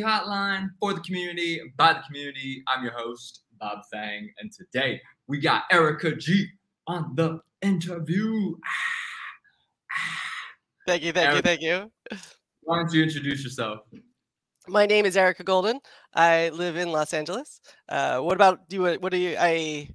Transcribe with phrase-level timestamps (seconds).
[0.00, 2.62] the community hotline for the community, by the community.
[2.68, 6.46] I'm your host, Bob Thang, and today we got Erica G
[6.86, 8.56] on the interview.
[10.86, 11.92] Thank you, thank Eric- you, thank you.
[12.62, 13.80] Why don't you introduce yourself?
[14.68, 15.80] My name is Erica Goldman.
[16.14, 17.60] I live in Los Angeles.
[17.88, 18.82] Uh, what about you?
[18.82, 19.36] What do you?
[19.38, 19.88] I.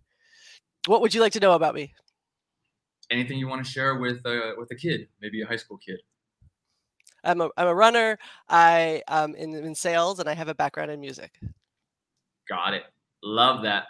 [0.88, 1.94] What would you like to know about me?
[3.10, 6.00] Anything you want to share with uh, with a kid, maybe a high school kid?
[7.26, 8.18] I'm a I'm a runner.
[8.50, 11.40] I am in, in sales, and I have a background in music.
[12.48, 12.84] Got it.
[13.24, 13.86] Love that.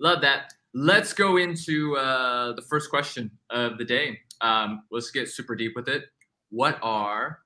[0.00, 0.52] Love that.
[0.74, 4.20] Let's go into uh, the first question of the day.
[4.40, 6.04] Um, let's get super deep with it.
[6.50, 7.40] What are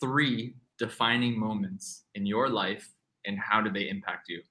[0.00, 2.88] three defining moments in your life
[3.26, 4.42] and how did they impact you?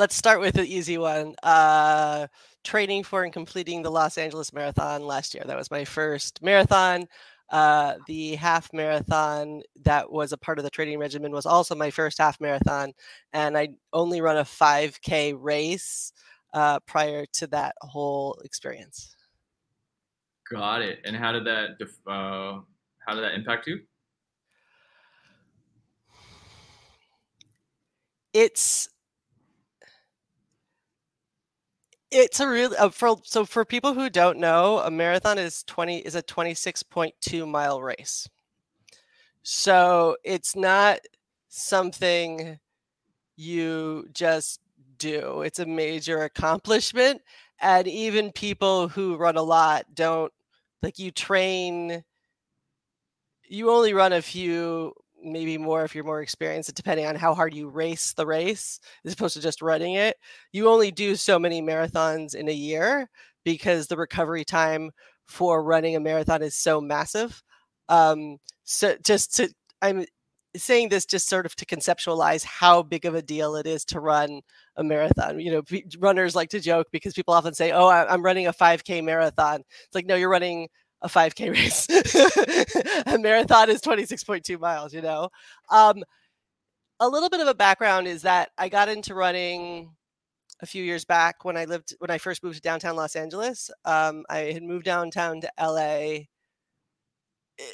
[0.00, 1.34] Let's start with the easy one.
[1.42, 2.26] Uh,
[2.64, 5.44] training for and completing the Los Angeles Marathon last year.
[5.46, 7.06] That was my first marathon.
[7.50, 11.90] Uh, the half marathon that was a part of the training regimen was also my
[11.90, 12.94] first half marathon,
[13.34, 16.14] and I only run a 5K race
[16.54, 19.14] uh, prior to that whole experience.
[20.50, 21.00] Got it.
[21.04, 22.60] And how did that def- uh,
[23.06, 23.80] how did that impact you?
[28.32, 28.88] It's
[32.10, 35.98] it's a real uh, for so for people who don't know, a marathon is 20
[35.98, 38.28] is a 26.2 mile race.
[39.42, 41.00] So it's not
[41.48, 42.58] something
[43.36, 44.60] you just
[44.98, 45.42] do.
[45.42, 47.22] It's a major accomplishment
[47.60, 50.32] and even people who run a lot don't
[50.82, 52.04] like you train
[53.48, 57.54] you only run a few maybe more if you're more experienced depending on how hard
[57.54, 60.16] you race the race as opposed to just running it
[60.52, 63.08] you only do so many marathons in a year
[63.44, 64.90] because the recovery time
[65.26, 67.42] for running a marathon is so massive.
[67.88, 69.48] Um so just to
[69.82, 70.04] i'm
[70.56, 74.00] saying this just sort of to conceptualize how big of a deal it is to
[74.00, 74.40] run
[74.76, 75.38] a marathon.
[75.40, 75.62] You know
[75.98, 79.62] runners like to joke because people often say oh i'm running a 5k marathon.
[79.84, 80.68] It's like no you're running
[81.02, 81.88] a 5k race.
[83.06, 85.28] A marathon is 26.2 miles you know?
[85.70, 86.02] Um,
[87.00, 89.90] a little bit of a background is that i got into running
[90.62, 93.70] a few years back when i lived when i first moved to downtown los angeles.
[93.84, 96.18] Um, i had moved downtown to la
[97.58, 97.64] Eh,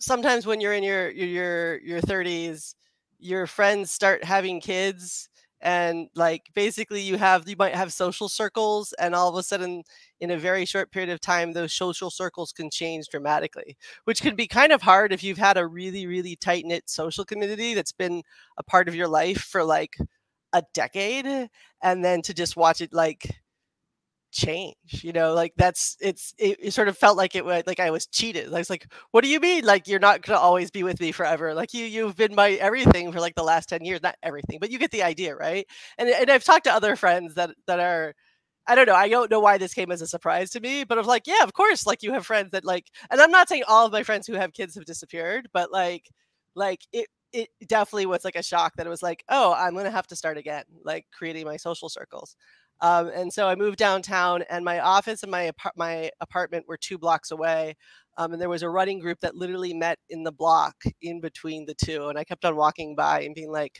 [0.00, 2.74] sometimes when you're in your your your, your 30s
[3.18, 5.27] your friends start having kids
[5.60, 9.82] and like basically you have you might have social circles and all of a sudden
[10.20, 14.36] in a very short period of time those social circles can change dramatically which can
[14.36, 17.92] be kind of hard if you've had a really really tight knit social community that's
[17.92, 18.22] been
[18.56, 19.96] a part of your life for like
[20.52, 21.48] a decade
[21.82, 23.28] and then to just watch it like
[24.30, 27.80] change you know like that's it's it, it sort of felt like it was like
[27.80, 30.70] i was cheated i was like what do you mean like you're not gonna always
[30.70, 33.84] be with me forever like you you've been my everything for like the last 10
[33.84, 36.94] years not everything but you get the idea right and and i've talked to other
[36.94, 38.14] friends that that are
[38.66, 38.94] I don't know.
[38.94, 41.42] I don't know why this came as a surprise to me, but I'm like, yeah,
[41.42, 41.86] of course.
[41.86, 44.34] Like you have friends that like, and I'm not saying all of my friends who
[44.34, 46.10] have kids have disappeared, but like,
[46.54, 49.90] like it, it definitely was like a shock that it was like, oh, I'm gonna
[49.90, 52.36] have to start again, like creating my social circles.
[52.80, 56.98] Um, and so I moved downtown, and my office and my my apartment were two
[56.98, 57.76] blocks away.
[58.16, 61.66] Um, and there was a running group that literally met in the block in between
[61.66, 62.08] the two.
[62.08, 63.78] And I kept on walking by and being like,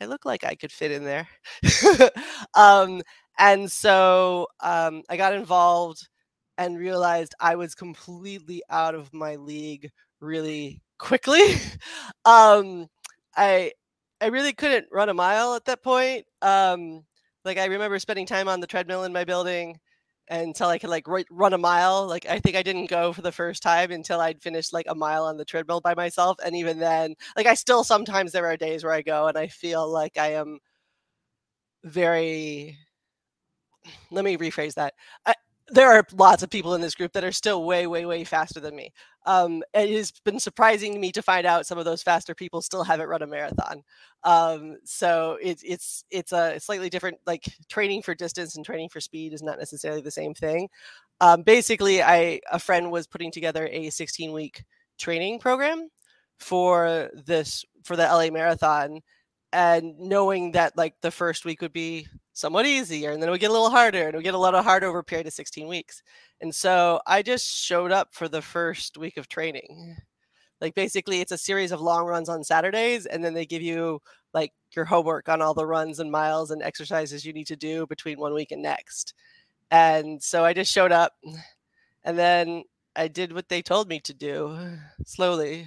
[0.00, 1.28] I look like I could fit in there.
[2.54, 3.02] um,
[3.38, 6.08] and so um, I got involved
[6.56, 11.42] and realized I was completely out of my league really quickly.
[12.24, 12.88] um,
[13.36, 13.72] I
[14.20, 16.26] I really couldn't run a mile at that point.
[16.42, 17.04] Um,
[17.48, 19.80] like I remember spending time on the treadmill in my building
[20.28, 22.06] until I could like run a mile.
[22.06, 24.94] Like I think I didn't go for the first time until I'd finished like a
[24.94, 26.36] mile on the treadmill by myself.
[26.44, 29.48] And even then, like I still sometimes there are days where I go and I
[29.48, 30.58] feel like I am
[31.84, 32.76] very.
[34.10, 34.94] Let me rephrase that.
[35.24, 35.34] I,
[35.70, 38.60] there are lots of people in this group that are still way, way, way faster
[38.60, 38.92] than me.
[39.26, 42.62] Um, it has been surprising to me to find out some of those faster people
[42.62, 43.82] still haven't run a marathon.
[44.24, 49.00] Um, so it's it's it's a slightly different like training for distance and training for
[49.00, 50.68] speed is not necessarily the same thing.
[51.20, 54.64] Um, basically, I a friend was putting together a 16 week
[54.98, 55.88] training program
[56.38, 59.00] for this for the LA Marathon,
[59.52, 62.06] and knowing that like the first week would be
[62.38, 64.38] somewhat easier and then it would get a little harder and it would get a
[64.38, 66.02] little harder over a period of 16 weeks.
[66.40, 69.96] And so i just showed up for the first week of training.
[70.60, 74.00] Like basically it's a series of long runs on saturdays and then they give you
[74.32, 77.86] like your homework on all the runs and miles and exercises you need to do
[77.86, 79.14] between one week and next.
[79.70, 81.14] And so i just showed up
[82.04, 82.62] and then
[82.94, 84.58] I did what they told me to do
[85.06, 85.66] slowly.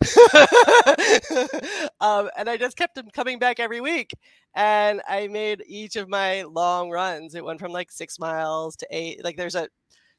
[2.00, 4.12] um, and I just kept them coming back every week.
[4.54, 7.34] And I made each of my long runs.
[7.34, 9.22] It went from like six miles to eight.
[9.24, 9.68] Like there's a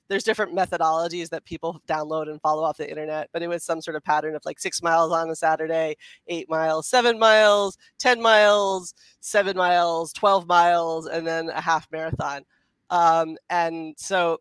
[0.10, 3.80] there's different methodologies that people download and follow off the internet, but it was some
[3.80, 5.96] sort of pattern of like six miles on a Saturday,
[6.28, 12.42] eight miles, seven miles, 10 miles, seven miles, 12 miles, and then a half marathon.
[12.90, 14.40] Um, and so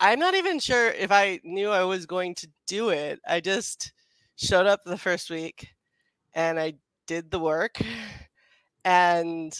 [0.00, 3.20] I'm not even sure if I knew I was going to do it.
[3.28, 3.92] I just
[4.40, 5.68] showed up the first week
[6.34, 6.74] and I
[7.06, 7.78] did the work
[8.84, 9.54] and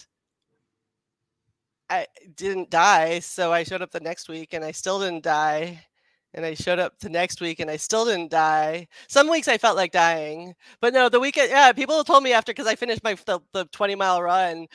[1.91, 2.06] I
[2.37, 3.19] didn't die.
[3.19, 5.85] So I showed up the next week and I still didn't die.
[6.32, 8.87] And I showed up the next week and I still didn't die.
[9.09, 12.53] Some weeks I felt like dying, but no, the weekend, yeah, people told me after
[12.53, 14.69] because I finished my the, the 20 mile run.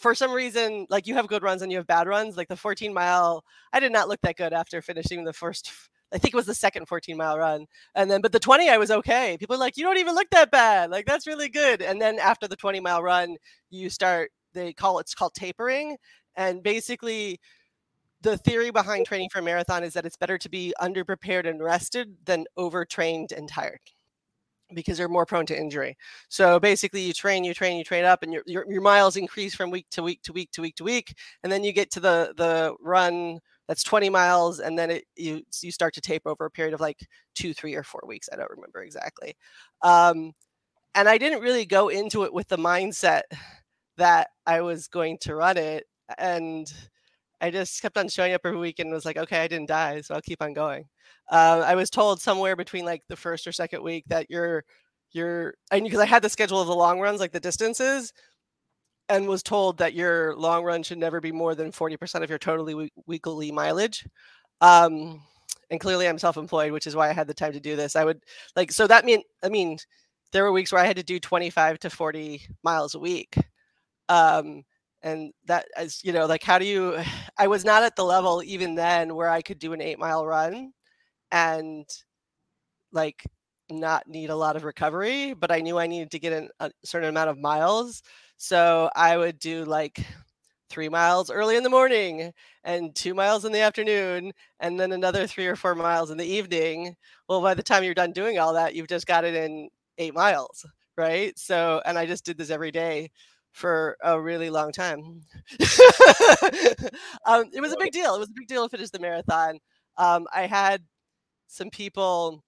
[0.00, 2.36] For some reason, like you have good runs and you have bad runs.
[2.36, 5.70] Like the 14 mile, I did not look that good after finishing the first
[6.12, 7.66] I think it was the second 14 mile run.
[7.94, 9.36] And then, but the 20, I was okay.
[9.38, 10.90] People are like, you don't even look that bad.
[10.90, 11.82] Like, that's really good.
[11.82, 13.36] And then after the 20 mile run,
[13.70, 15.96] you start, they call it's called tapering.
[16.36, 17.40] And basically,
[18.22, 21.62] the theory behind training for a marathon is that it's better to be underprepared and
[21.62, 23.80] rested than overtrained and tired
[24.74, 25.96] because you're more prone to injury.
[26.28, 29.54] So basically, you train, you train, you train up, and your, your, your miles increase
[29.54, 32.00] from week to week to week to week to week, and then you get to
[32.00, 36.46] the the run that's 20 miles, and then it you you start to tape over
[36.46, 38.28] a period of like two, three, or four weeks.
[38.32, 39.36] I don't remember exactly.
[39.82, 40.32] Um,
[40.94, 43.22] and I didn't really go into it with the mindset
[43.98, 45.84] that I was going to run it,
[46.18, 46.72] and
[47.40, 50.00] I just kept on showing up every week and was like, okay, I didn't die,
[50.00, 50.86] so I'll keep on going.
[51.30, 54.64] Uh, I was told somewhere between like the first or second week that you're
[55.12, 58.12] you're and because I had the schedule of the long runs, like the distances,
[59.08, 62.38] and was told that your long run should never be more than 40% of your
[62.38, 64.06] totally weekly mileage.
[64.60, 65.22] Um,
[65.70, 67.96] and clearly I'm self-employed, which is why I had the time to do this.
[67.96, 68.20] I would
[68.56, 69.78] like so that mean I mean
[70.32, 73.36] there were weeks where I had to do 25 to 40 miles a week.
[74.08, 74.64] Um,
[75.02, 76.98] and that as you know like how do you
[77.38, 80.26] i was not at the level even then where i could do an eight mile
[80.26, 80.72] run
[81.32, 81.86] and
[82.92, 83.24] like
[83.70, 86.70] not need a lot of recovery but i knew i needed to get in a
[86.84, 88.02] certain amount of miles
[88.36, 90.04] so i would do like
[90.68, 92.32] three miles early in the morning
[92.64, 96.24] and two miles in the afternoon and then another three or four miles in the
[96.24, 96.94] evening
[97.28, 100.14] well by the time you're done doing all that you've just got it in eight
[100.14, 100.66] miles
[100.96, 103.10] right so and i just did this every day
[103.56, 105.00] for a really long time.
[107.24, 108.14] um, it was a big deal.
[108.14, 109.58] It was a big deal to finish the marathon.
[109.96, 110.82] Um, I had
[111.46, 112.44] some people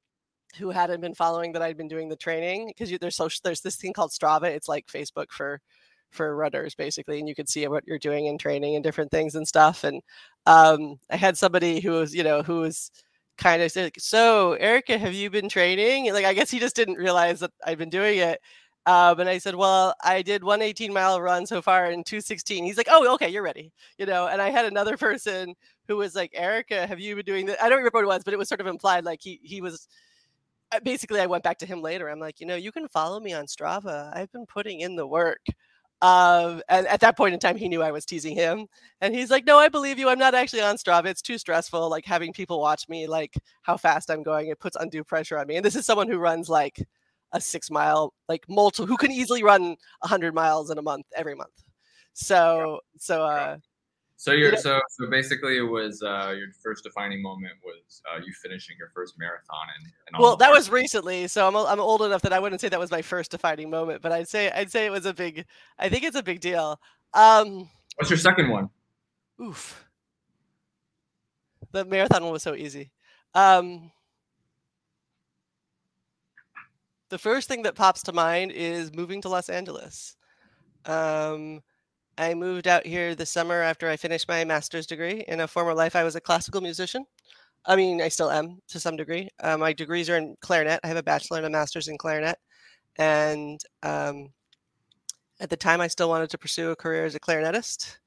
[0.56, 3.76] who hadn't been following that I'd been doing the training because there's social, there's this
[3.76, 4.44] thing called Strava.
[4.44, 5.60] It's like Facebook for
[6.10, 9.34] for runners basically, and you can see what you're doing in training and different things
[9.34, 9.84] and stuff.
[9.84, 10.02] And
[10.46, 12.90] um, I had somebody who was you know who was
[13.38, 16.96] kind of said, "So Erica, have you been training?" Like I guess he just didn't
[16.96, 18.40] realize that I'd been doing it.
[18.86, 22.64] Um, and I said, well, I did one 18 mile run so far in 216.
[22.64, 23.70] He's like, oh, okay, you're ready.
[23.98, 25.54] You know, and I had another person
[25.88, 27.62] who was like, Erica, have you been doing that?
[27.62, 29.60] I don't remember what it was, but it was sort of implied like he, he
[29.60, 29.88] was
[30.84, 32.08] basically, I went back to him later.
[32.08, 34.14] I'm like, you know, you can follow me on Strava.
[34.16, 35.40] I've been putting in the work.
[36.00, 38.66] Um, and at that point in time, he knew I was teasing him.
[39.00, 40.08] And he's like, no, I believe you.
[40.08, 41.06] I'm not actually on Strava.
[41.06, 41.90] It's too stressful.
[41.90, 45.46] Like having people watch me, like how fast I'm going, it puts undue pressure on
[45.48, 45.56] me.
[45.56, 46.78] And this is someone who runs like
[47.32, 49.62] a six mile like multiple who can easily run
[50.00, 51.62] 100 miles in a month every month
[52.14, 53.56] so so uh
[54.18, 58.32] so you're so so basically it was uh your first defining moment was uh you
[58.42, 62.22] finishing your first marathon and, and well that was recently so I'm, I'm old enough
[62.22, 64.84] that i wouldn't say that was my first defining moment but i'd say i'd say
[64.86, 65.46] it was a big
[65.78, 66.78] i think it's a big deal.
[67.14, 68.68] Um what's your second one?
[69.40, 69.84] oof.
[71.70, 72.90] The marathon one was so easy.
[73.34, 73.92] Um
[77.08, 80.16] the first thing that pops to mind is moving to Los Angeles.
[80.84, 81.62] Um,
[82.18, 85.24] I moved out here this summer after I finished my master's degree.
[85.28, 87.04] In a former life, I was a classical musician.
[87.64, 89.28] I mean, I still am to some degree.
[89.40, 90.80] Uh, my degrees are in clarinet.
[90.84, 92.38] I have a bachelor and a master's in clarinet.
[92.96, 94.30] And um,
[95.40, 97.98] at the time, I still wanted to pursue a career as a clarinetist.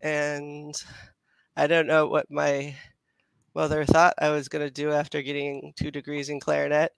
[0.00, 0.74] And
[1.56, 2.76] I don't know what my
[3.54, 6.92] mother thought I was going to do after getting two degrees in clarinet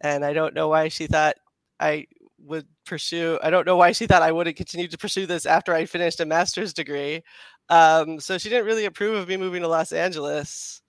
[0.00, 1.36] and I don't know why she thought
[1.78, 2.06] I
[2.44, 3.38] would pursue.
[3.42, 6.20] I don't know why she thought I wouldn't continue to pursue this after I finished
[6.20, 7.22] a master's degree.
[7.68, 10.82] Um, so she didn't really approve of me moving to Los Angeles.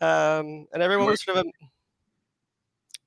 [0.00, 1.50] Um, and everyone was sort of a,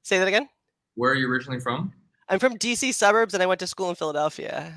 [0.03, 0.48] say that again.
[0.96, 1.94] Where are you originally from?
[2.30, 4.74] I'm from DC suburbs, and I went to school in Philadelphia.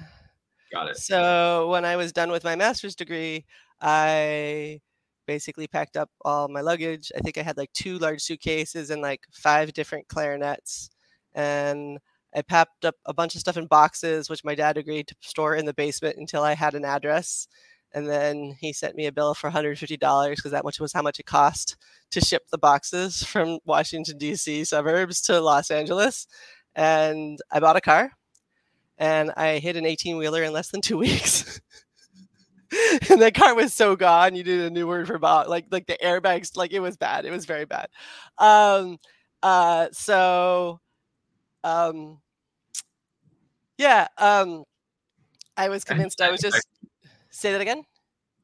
[0.73, 0.97] Got it.
[0.97, 3.45] So when I was done with my master's degree,
[3.81, 4.81] I
[5.27, 7.13] basically packed up all my luggage.
[7.17, 10.91] I think I had like two large suitcases and like five different clarinets.
[11.35, 11.99] And
[12.37, 15.57] I packed up a bunch of stuff in boxes, which my dad agreed to store
[15.57, 17.49] in the basement until I had an address.
[17.95, 21.19] And then he sent me a bill for $150 because that much was how much
[21.19, 21.77] it cost
[22.11, 24.65] to ship the boxes from Washington, D.C.
[24.65, 26.27] suburbs to Los Angeles.
[26.75, 28.13] And I bought a car
[28.99, 31.61] and I hit an 18 wheeler in less than two weeks.
[33.11, 34.35] and that car was so gone.
[34.35, 37.25] You did a new word for about like like the airbags, like it was bad.
[37.25, 37.89] It was very bad.
[38.39, 38.99] Um
[39.43, 40.81] uh so
[41.65, 42.19] um
[43.79, 44.65] yeah, um
[45.57, 46.67] I was convinced I was just
[47.31, 47.83] say that again.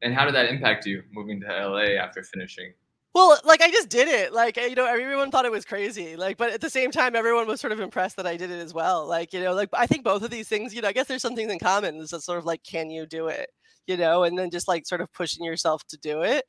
[0.03, 2.75] And how did that impact you moving to LA after finishing?
[3.15, 4.33] Well, like I just did it.
[4.33, 6.17] Like you know, everyone thought it was crazy.
[6.17, 8.59] Like, but at the same time, everyone was sort of impressed that I did it
[8.59, 9.07] as well.
[9.07, 11.23] Like you know, like I think both of these things, you know, I guess there's
[11.23, 11.97] some things in common.
[12.01, 13.51] It's sort of like, can you do it?
[13.87, 16.45] You know, and then just like sort of pushing yourself to do it.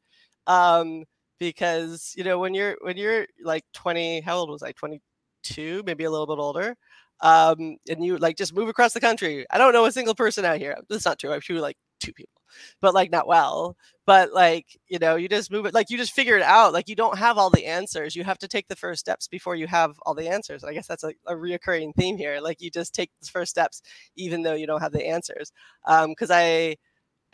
[0.47, 1.03] Um,
[1.39, 4.71] because you know, when you're when you're like 20, how old was I?
[4.73, 6.75] 22, maybe a little bit older.
[7.21, 9.45] Um, and you like just move across the country.
[9.49, 10.77] I don't know a single person out here.
[10.89, 11.31] That's not true.
[11.31, 12.41] I'm sure like two people
[12.81, 16.13] but like not well but like you know you just move it like you just
[16.13, 18.75] figure it out like you don't have all the answers you have to take the
[18.75, 21.93] first steps before you have all the answers and i guess that's a, a reoccurring
[21.95, 23.81] theme here like you just take the first steps
[24.15, 25.51] even though you don't have the answers
[25.85, 26.75] um because i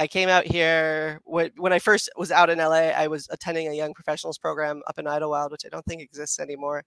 [0.01, 2.91] I came out here when, when I first was out in LA.
[2.95, 6.39] I was attending a young professionals program up in Idyllwild, which I don't think exists
[6.39, 6.85] anymore.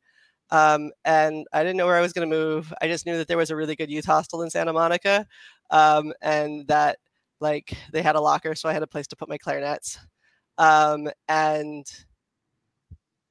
[0.53, 2.73] Um, and I didn't know where I was going to move.
[2.83, 5.27] I just knew that there was a really good youth hostel in Santa Monica,
[5.71, 6.99] um, and that
[7.41, 9.99] like they had a locker, so I had a place to put my clarinets.
[10.59, 11.91] Um, and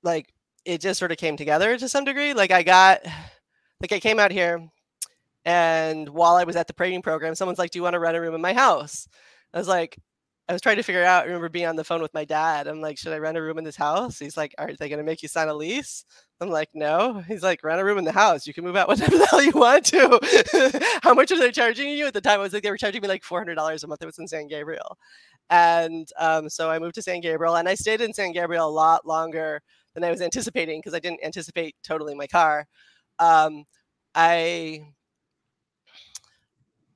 [0.01, 0.33] like
[0.65, 2.33] it just sort of came together to some degree.
[2.33, 3.05] Like I got,
[3.79, 4.67] like I came out here,
[5.45, 8.17] and while I was at the praying program, someone's like, "Do you want to rent
[8.17, 9.07] a room in my house?"
[9.53, 9.97] I was like,
[10.51, 11.23] I was trying to figure out.
[11.23, 12.67] I remember being on the phone with my dad.
[12.67, 14.19] I'm like, should I rent a room in this house?
[14.19, 16.03] He's like, are they going to make you sign a lease?
[16.41, 17.23] I'm like, no.
[17.25, 18.45] He's like, rent a room in the house.
[18.45, 20.99] You can move out whenever the hell you want to.
[21.03, 22.41] How much are they charging you at the time?
[22.41, 24.01] I was like, they were charging me like $400 a month.
[24.01, 24.97] It was in San Gabriel.
[25.49, 28.69] And um, so I moved to San Gabriel and I stayed in San Gabriel a
[28.69, 29.61] lot longer
[29.93, 32.67] than I was anticipating because I didn't anticipate totaling my car.
[33.19, 33.63] Um,
[34.15, 34.81] I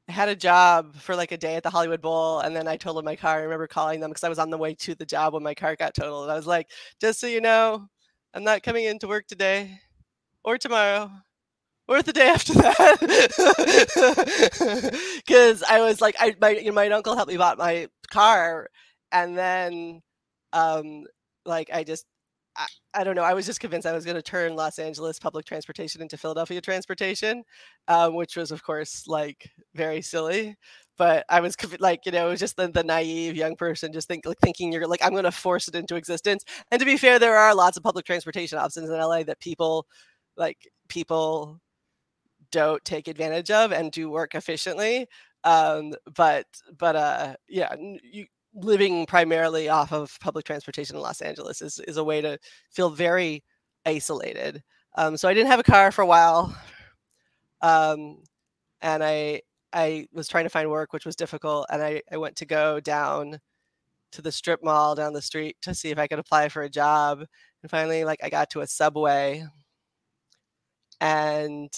[0.08, 2.78] I had a job for like a day at the Hollywood Bowl, and then I
[2.78, 3.40] totaled my car.
[3.40, 5.56] I remember calling them because I was on the way to the job when my
[5.56, 6.30] car got totaled.
[6.30, 6.70] I was like,
[7.02, 7.88] "Just so you know,
[8.34, 9.80] I'm not coming into work today,
[10.44, 11.12] or tomorrow,
[11.88, 12.98] or the day after that,"
[15.26, 18.70] because I was like, I my you know, my uncle helped me bought my car,
[19.12, 20.02] and then
[20.54, 21.06] um
[21.46, 22.06] like I just
[22.58, 23.24] I, I, don't know.
[23.24, 26.62] I was just convinced I was going to turn Los Angeles public transportation into Philadelphia
[26.62, 27.44] transportation,
[27.88, 30.56] um, which was, of course, like very silly.
[30.98, 34.08] But I was like, you know, it was just the, the naive young person just
[34.08, 36.46] think, like, thinking you're like, I'm going to force it into existence.
[36.72, 39.86] And to be fair, there are lots of public transportation options in LA that people,
[40.38, 41.60] like, people
[42.52, 45.08] don't take advantage of and do work efficiently.
[45.44, 46.46] Um, but,
[46.78, 51.98] but, uh, yeah, you, living primarily off of public transportation in Los Angeles is, is
[51.98, 52.40] a way to
[52.72, 53.44] feel very
[53.86, 54.64] isolated.
[54.98, 56.56] Um, so I didn't have a car for a while.
[57.62, 58.24] Um,
[58.82, 59.42] and I
[59.74, 61.66] I was trying to find work, which was difficult.
[61.70, 63.40] And I, I went to go down
[64.14, 66.70] to the strip mall down the street to see if I could apply for a
[66.70, 67.26] job.
[67.62, 69.44] And finally, like I got to a subway
[71.02, 71.70] and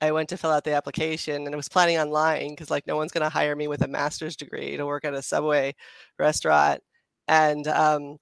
[0.00, 2.86] I went to fill out the application and I was planning on lying because like
[2.86, 5.74] no one's going to hire me with a master's degree to work at a Subway
[6.18, 6.82] restaurant.
[7.28, 8.18] And um,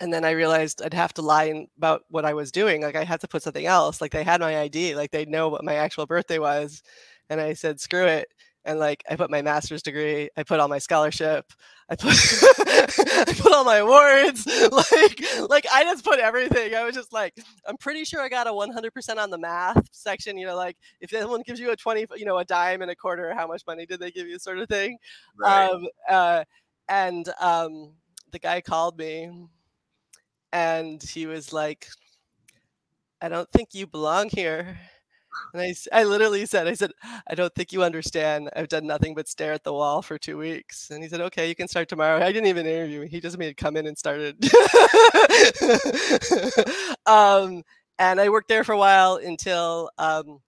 [0.00, 2.82] and then I realized I'd have to lie about what I was doing.
[2.82, 4.00] Like I had to put something else.
[4.00, 4.94] Like they had my ID.
[4.94, 6.82] Like they know what my actual birthday was.
[7.30, 8.28] And I said, screw it
[8.68, 11.50] and like I put my master's degree, I put all my scholarship,
[11.88, 16.74] I put I put all my awards, like like I just put everything.
[16.74, 17.34] I was just like,
[17.66, 20.36] I'm pretty sure I got a 100% on the math section.
[20.36, 22.94] You know, like if someone gives you a 20, you know, a dime and a
[22.94, 24.98] quarter, how much money did they give you, sort of thing.
[25.38, 25.70] Right.
[25.70, 26.44] Um, uh,
[26.90, 27.94] and um,
[28.32, 29.30] the guy called me,
[30.52, 31.88] and he was like,
[33.22, 34.78] I don't think you belong here.
[35.52, 36.92] And I, I literally said, I said,
[37.26, 38.50] I don't think you understand.
[38.54, 40.90] I've done nothing but stare at the wall for two weeks.
[40.90, 42.22] And he said, okay, you can start tomorrow.
[42.22, 43.06] I didn't even interview.
[43.06, 44.44] He just made me come in and started.
[47.06, 47.62] um,
[47.98, 50.40] and I worked there for a while until um,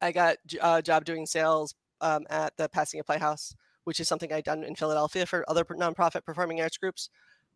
[0.00, 4.44] I got a job doing sales um, at the Pasadena Playhouse, which is something I'd
[4.44, 7.10] done in Philadelphia for other nonprofit performing arts groups.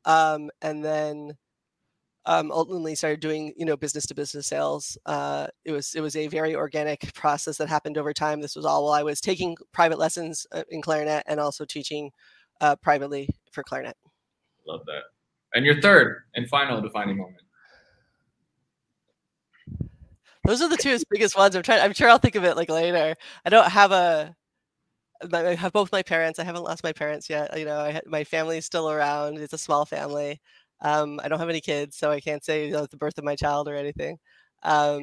[0.05, 1.37] Um, and then
[2.27, 4.99] um, ultimately started doing you know business to business sales.
[5.07, 8.41] Uh, it was it was a very organic process that happened over time.
[8.41, 12.11] This was all while I was taking private lessons uh, in clarinet and also teaching
[12.61, 13.97] uh, privately for clarinet.
[14.67, 15.03] Love that.
[15.55, 17.39] And your third and final defining moment.
[20.45, 21.57] Those are the two biggest ones.
[21.57, 21.81] I'm trying.
[21.81, 23.15] I'm sure I'll think of it like later.
[23.45, 24.35] I don't have a.
[25.33, 26.39] I have both my parents.
[26.39, 27.59] I haven't lost my parents yet.
[27.59, 29.39] You know, I, my family's still around.
[29.39, 30.41] It's a small family.
[30.81, 33.25] Um, I don't have any kids, so I can't say you know, the birth of
[33.25, 34.19] my child or anything.
[34.63, 35.03] Um,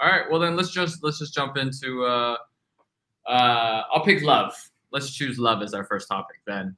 [0.00, 0.28] All right.
[0.30, 2.04] Well, then let's just let's just jump into.
[2.04, 2.36] Uh,
[3.26, 4.54] uh, I'll pick love.
[4.90, 6.38] Let's choose love as our first topic.
[6.46, 6.76] Then,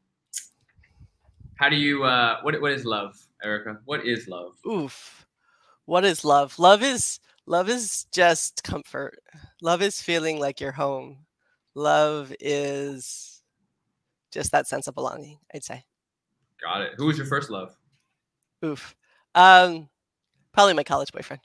[1.57, 2.05] how do you?
[2.05, 3.79] Uh, what what is love, Erica?
[3.85, 4.55] What is love?
[4.67, 5.27] Oof.
[5.87, 6.59] What is love?
[6.59, 9.19] Love is love is just comfort.
[9.63, 11.19] Love is feeling like you're home.
[11.75, 13.43] Love is
[14.31, 15.39] just that sense of belonging.
[15.55, 15.85] I'd say.
[16.63, 16.93] Got it.
[16.97, 17.77] Who was your first love?
[18.65, 18.95] Oof.
[19.35, 19.89] Um,
[20.53, 21.43] probably my college boyfriend.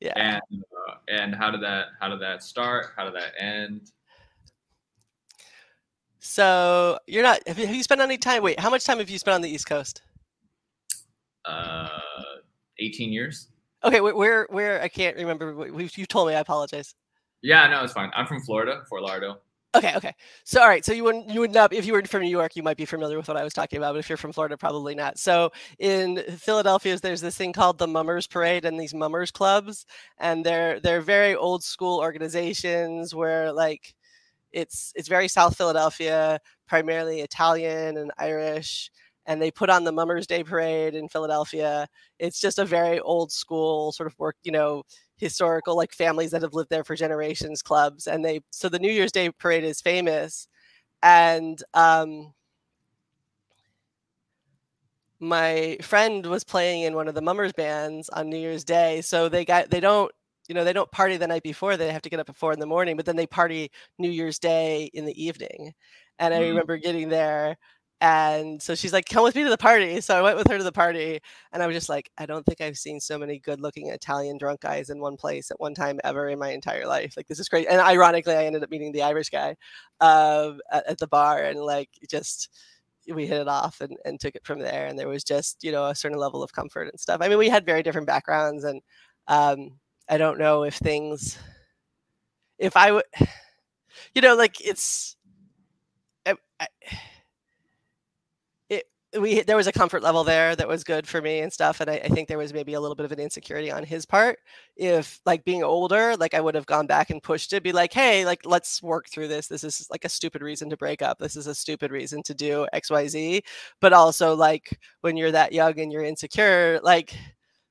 [0.00, 0.12] Yeah.
[0.16, 0.42] And
[0.88, 2.88] uh, and how did that how did that start?
[2.96, 3.90] How did that end?
[6.18, 7.46] So you're not.
[7.46, 8.42] Have you, have you spent any time?
[8.42, 10.02] Wait, how much time have you spent on the East Coast?
[11.44, 11.88] Uh,
[12.78, 13.48] 18 years.
[13.84, 15.68] Okay, where where I can't remember.
[15.94, 16.34] You told me.
[16.34, 16.94] I apologize.
[17.42, 18.10] Yeah, no, it's fine.
[18.14, 19.40] I'm from Florida, Fort Lauderdale.
[19.74, 20.14] Okay, okay.
[20.44, 22.54] So all right, so you wouldn't you would not if you were from New York,
[22.54, 24.56] you might be familiar with what I was talking about, but if you're from Florida,
[24.56, 25.18] probably not.
[25.18, 25.50] So
[25.80, 29.84] in Philadelphia, there's this thing called the Mummers Parade and these Mummers Clubs,
[30.18, 33.94] and they're they're very old school organizations where like
[34.52, 38.90] it's it's very South Philadelphia, primarily Italian and Irish,
[39.26, 41.88] and they put on the Mummers Day Parade in Philadelphia.
[42.18, 44.82] It's just a very old school sort of work, you know,
[45.16, 48.90] historical like families that have lived there for generations clubs and they so the new
[48.90, 50.48] year's day parade is famous
[51.02, 52.32] and um
[55.20, 59.28] my friend was playing in one of the mummers bands on new year's day so
[59.28, 60.10] they got they don't
[60.48, 62.52] you know they don't party the night before they have to get up at four
[62.52, 65.72] in the morning but then they party new year's day in the evening
[66.18, 66.48] and i mm.
[66.48, 67.56] remember getting there
[68.00, 70.00] and so she's like, come with me to the party.
[70.00, 71.20] So I went with her to the party.
[71.52, 74.36] And I was just like, I don't think I've seen so many good looking Italian
[74.36, 77.14] drunk guys in one place at one time ever in my entire life.
[77.16, 77.68] Like, this is great.
[77.68, 79.56] And ironically, I ended up meeting the Irish guy
[80.00, 82.50] uh, at, at the bar and like just
[83.12, 84.86] we hit it off and, and took it from there.
[84.86, 87.18] And there was just, you know, a certain level of comfort and stuff.
[87.20, 88.64] I mean, we had very different backgrounds.
[88.64, 88.80] And
[89.28, 89.78] um,
[90.08, 91.38] I don't know if things,
[92.58, 93.04] if I would,
[94.14, 95.16] you know, like it's,
[96.26, 96.66] I, I,
[99.20, 101.90] we there was a comfort level there that was good for me and stuff and
[101.90, 104.38] I, I, think there was maybe a little bit of an insecurity on his part.
[104.76, 107.92] If like being older like i would have gone back and pushed it be like
[107.92, 109.48] hey like let's work through this.
[109.48, 111.18] This is like a stupid reason to break up.
[111.18, 113.42] This is a stupid reason to do xyz
[113.80, 117.14] but also like when you're that young and you're insecure like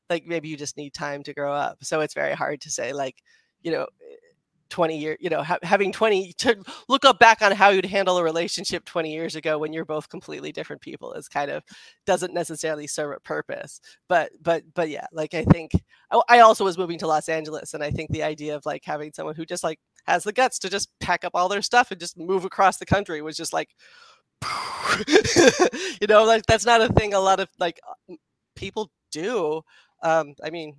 [0.09, 1.77] like maybe you just need time to grow up.
[1.83, 3.15] So it's very hard to say like
[3.61, 3.87] you know
[4.73, 6.57] 20 years, you know, ha- having 20 to
[6.89, 10.09] look up back on how you'd handle a relationship 20 years ago when you're both
[10.09, 11.63] completely different people is kind of
[12.07, 13.79] doesn't necessarily serve a purpose.
[14.09, 15.73] But, but, but yeah, like I think
[16.11, 18.83] I, I also was moving to Los Angeles and I think the idea of like
[18.83, 21.91] having someone who just like has the guts to just pack up all their stuff
[21.91, 23.69] and just move across the country was just like,
[26.01, 27.79] you know, like that's not a thing a lot of like
[28.55, 29.61] people do.
[30.01, 30.77] Um, I mean,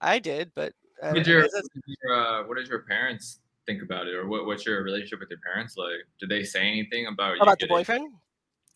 [0.00, 4.26] I did, but what did your, uh, what did your parents think about it, or
[4.26, 5.90] what, what's your relationship with your parents like?
[6.20, 8.12] Did they say anything about about the boyfriend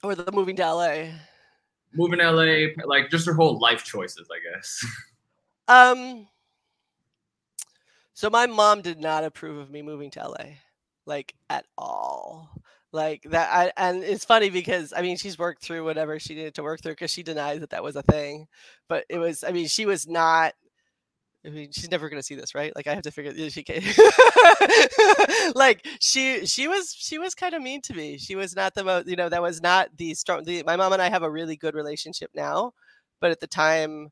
[0.03, 1.05] or the moving to LA?
[1.95, 4.85] Moving to LA, like just her whole life choices, I guess.
[5.69, 6.29] Um.
[8.15, 10.55] So my mom did not approve of me moving to LA,
[11.07, 12.51] like at all.
[12.93, 16.55] Like that, I, and it's funny because I mean she's worked through whatever she needed
[16.55, 18.47] to work through because she denies that that was a thing,
[18.89, 19.43] but it was.
[19.43, 20.55] I mean she was not
[21.47, 22.75] I mean, she's never gonna see this, right?
[22.75, 23.81] Like I have to figure she can
[25.55, 28.19] like she she was she was kind of mean to me.
[28.19, 30.43] She was not the most, you know, that was not the strong.
[30.43, 32.73] The, my mom and I have a really good relationship now,
[33.21, 34.11] but at the time,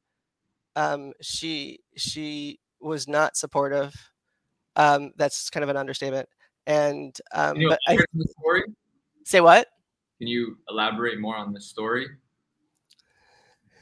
[0.76, 3.94] um, she she was not supportive.
[4.76, 6.28] Um, that's kind of an understatement.
[6.66, 7.98] And um, but I?
[9.24, 9.68] Say what?
[10.18, 12.06] Can you elaborate more on this story?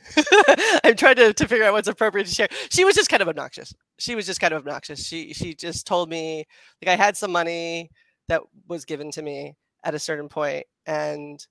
[0.85, 2.49] I'm trying to, to figure out what's appropriate to share.
[2.71, 3.73] She was just kind of obnoxious.
[3.99, 5.05] She was just kind of obnoxious.
[5.07, 6.45] She she just told me
[6.83, 7.91] like I had some money
[8.29, 11.45] that was given to me at a certain point, and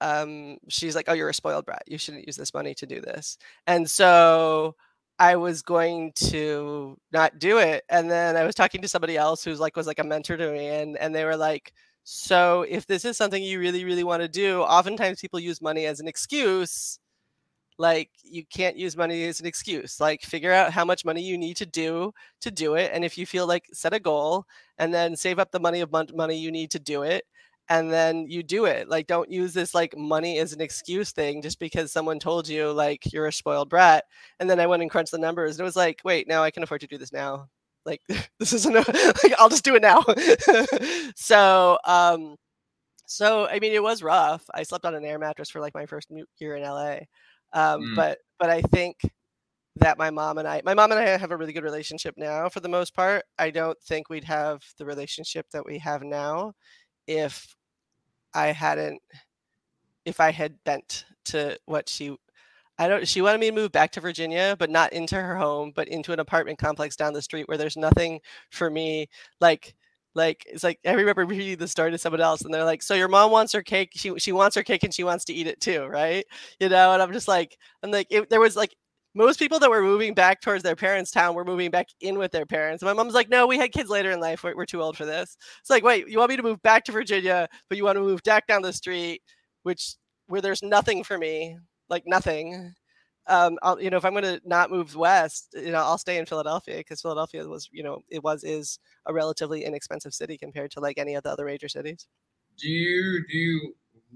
[0.00, 1.82] um, she's like, "Oh, you're a spoiled brat.
[1.86, 4.74] You shouldn't use this money to do this." And so
[5.18, 9.44] I was going to not do it, and then I was talking to somebody else
[9.44, 11.72] who's like was like a mentor to me, and and they were like.
[12.02, 15.84] So, if this is something you really, really want to do, oftentimes people use money
[15.84, 16.98] as an excuse
[17.80, 21.38] like you can't use money as an excuse like figure out how much money you
[21.38, 24.44] need to do to do it and if you feel like set a goal
[24.78, 27.24] and then save up the money of money you need to do it
[27.70, 28.88] and then you do it.
[28.88, 32.72] Like don't use this like money as an excuse thing just because someone told you
[32.72, 34.04] like you're a spoiled brat
[34.40, 36.50] and then i went and crunched the numbers and it was like wait now i
[36.50, 37.48] can afford to do this now.
[37.86, 38.02] Like
[38.38, 38.80] this isn't a,
[39.24, 40.04] like i'll just do it now.
[41.16, 42.36] So um
[43.06, 44.44] so i mean it was rough.
[44.54, 46.98] I slept on an air mattress for like my first year in la
[47.52, 47.96] um mm.
[47.96, 48.96] but but i think
[49.76, 52.48] that my mom and I, my mom and I have a really good relationship now
[52.48, 53.24] for the most part.
[53.38, 56.52] I don't think we'd have the relationship that we have now
[57.06, 57.56] if
[58.34, 59.00] I hadn't,
[60.04, 62.16] if I had bent to what she,
[62.78, 65.72] I don't, she wanted me to move back to Virginia, but not into her home,
[65.74, 69.08] but into an apartment complex down the street where there's nothing for me.
[69.40, 69.74] Like,
[70.14, 72.94] like it's like I remember reading the story to someone else, and they're like, "So
[72.94, 73.92] your mom wants her cake.
[73.94, 76.24] She she wants her cake, and she wants to eat it too, right?
[76.60, 78.74] You know?" And I'm just like, I'm like, it, there was like
[79.14, 82.30] most people that were moving back towards their parents' town were moving back in with
[82.32, 82.82] their parents.
[82.82, 84.44] My mom's like, no, we had kids later in life.
[84.44, 85.36] We're, we're, too old for this.
[85.60, 88.02] It's like, wait, you want me to move back to Virginia, but you want to
[88.02, 89.22] move back down the street,
[89.64, 89.96] which
[90.28, 92.72] where there's nothing for me, like nothing.
[93.30, 96.18] Um, I'll, you know, if I'm going to not move west, you know, I'll stay
[96.18, 100.70] in Philadelphia because Philadelphia was, you know, it was is a relatively inexpensive city compared
[100.72, 102.06] to like any of the other major cities.
[102.58, 103.74] Do you do you?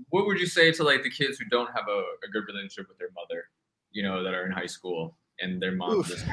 [0.09, 2.89] What would you say to like the kids who don't have a, a good relationship
[2.89, 3.45] with their mother?
[3.95, 6.25] you know, that are in high school and their mom just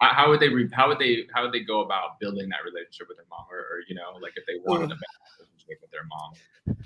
[0.00, 2.64] how, how, would they re, how would they how would they go about building that
[2.64, 4.96] relationship with their mom or, or you know like if they wanted a
[5.38, 6.76] relationship with their mom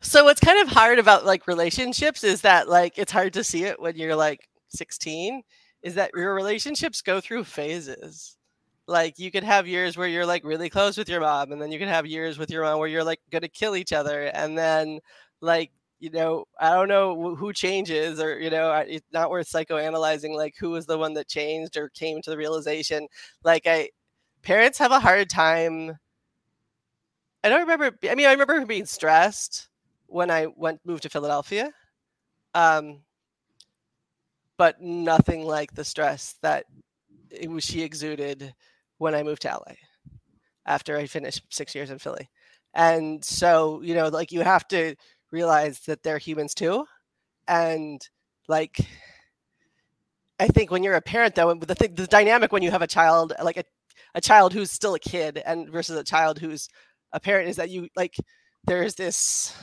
[0.00, 3.64] so what's kind of hard about like relationships is that like it's hard to see
[3.64, 5.42] it when you're like 16
[5.82, 8.36] is that your relationships go through phases
[8.86, 11.70] like you could have years where you're like really close with your mom and then
[11.70, 14.58] you could have years with your mom where you're like gonna kill each other and
[14.58, 14.98] then
[15.40, 20.34] like you know, I don't know who changes, or you know, it's not worth psychoanalyzing
[20.34, 23.06] like who was the one that changed or came to the realization.
[23.44, 23.90] Like, I
[24.42, 25.98] parents have a hard time.
[27.44, 27.96] I don't remember.
[28.08, 29.68] I mean, I remember being stressed
[30.06, 31.72] when I went moved to Philadelphia,
[32.54, 33.00] um,
[34.60, 36.66] but nothing like the stress that
[37.48, 38.54] was she exuded
[38.98, 39.72] when I moved to LA
[40.66, 42.28] after I finished six years in Philly.
[42.74, 44.96] And so, you know, like you have to
[45.32, 46.84] realize that they're humans too.
[47.48, 48.06] And
[48.48, 48.80] like,
[50.38, 52.86] I think when you're a parent, though, the thing, the dynamic when you have a
[52.86, 53.64] child, like a,
[54.14, 56.68] a child who's still a kid, and versus a child who's
[57.14, 58.14] a parent, is that you like
[58.64, 59.56] there's this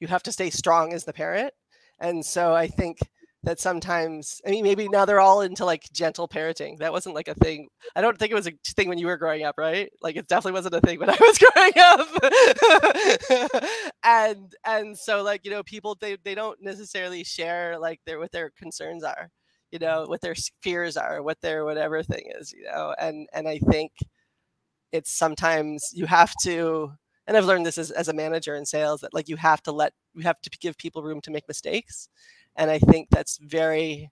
[0.00, 1.54] you have to stay strong as the parent,
[2.00, 2.98] and so I think
[3.44, 6.78] that sometimes i mean maybe now they're all into like gentle parenting.
[6.78, 7.68] That wasn't like a thing.
[7.94, 9.90] I don't think it was a thing when you were growing up right?
[10.02, 13.60] Like it definitely wasn't a thing when i was growing up.
[14.04, 18.32] And and so like you know people they, they don't necessarily share like their what
[18.32, 19.30] their concerns are
[19.70, 19.86] you mm-hmm.
[19.86, 22.94] know what their fears are what their whatever thing is you know?
[22.98, 23.92] And and i think
[24.92, 26.92] it's sometimes you have to
[27.26, 29.72] and i've learned this as, as a manager in sales that like you have to
[29.72, 32.08] let you have to give people room to make mistakes
[32.56, 34.10] and I think that's very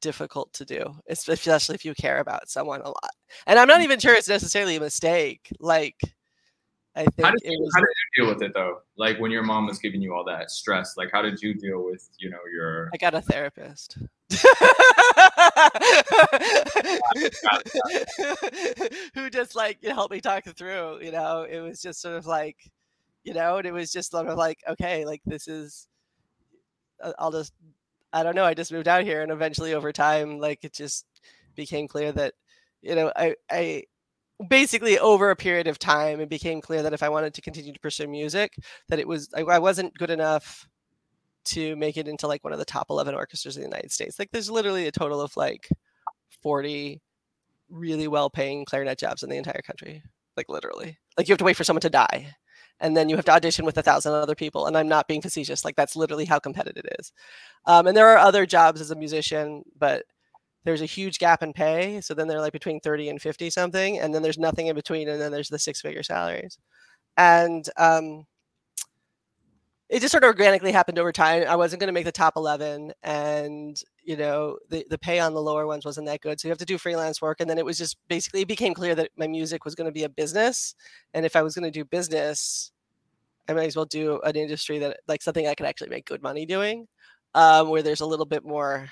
[0.00, 3.10] difficult to do, especially if you care about someone a lot.
[3.46, 3.84] And I'm not mm.
[3.84, 5.48] even sure it's necessarily a mistake.
[5.60, 6.00] Like,
[6.94, 8.80] I think how did, you, was, how did you deal with it though?
[8.98, 11.82] Like when your mom was giving you all that stress, like how did you deal
[11.82, 13.96] with, you know, your I got a therapist.
[19.14, 22.02] Who just like you know, helped me talk it through, you know, it was just
[22.02, 22.58] sort of like,
[23.24, 25.88] you know, and it was just sort of like, okay, like this is
[27.02, 27.52] Uh, I'll just
[28.12, 28.44] I don't know.
[28.44, 31.06] I just moved out here, and eventually, over time, like it just
[31.54, 32.34] became clear that
[32.82, 33.84] you know I I
[34.48, 37.72] basically over a period of time it became clear that if I wanted to continue
[37.72, 38.54] to pursue music,
[38.88, 40.66] that it was I, I wasn't good enough
[41.44, 44.18] to make it into like one of the top 11 orchestras in the United States.
[44.18, 45.68] Like there's literally a total of like
[46.42, 47.00] 40
[47.70, 50.02] really well paying clarinet jobs in the entire country.
[50.36, 50.98] Like literally.
[51.16, 52.34] Like you have to wait for someone to die
[52.82, 54.66] and then you have to audition with a thousand other people.
[54.66, 57.12] And I'm not being facetious; like that's literally how competitive it is.
[57.66, 60.04] Um, and there are other jobs as a musician, but
[60.64, 62.00] there's a huge gap in pay.
[62.02, 65.08] So then they're like between 30 and 50 something, and then there's nothing in between,
[65.08, 66.58] and then there's the six figure salaries.
[67.16, 68.26] And um,
[69.92, 71.44] it just sort of organically happened over time.
[71.46, 75.34] I wasn't going to make the top 11 and you know, the, the pay on
[75.34, 76.40] the lower ones wasn't that good.
[76.40, 77.40] So you have to do freelance work.
[77.40, 79.92] And then it was just basically, it became clear that my music was going to
[79.92, 80.74] be a business.
[81.12, 82.72] And if I was going to do business,
[83.48, 86.22] I might as well do an industry that like something I could actually make good
[86.22, 86.88] money doing,
[87.34, 88.88] um, where there's a little bit more.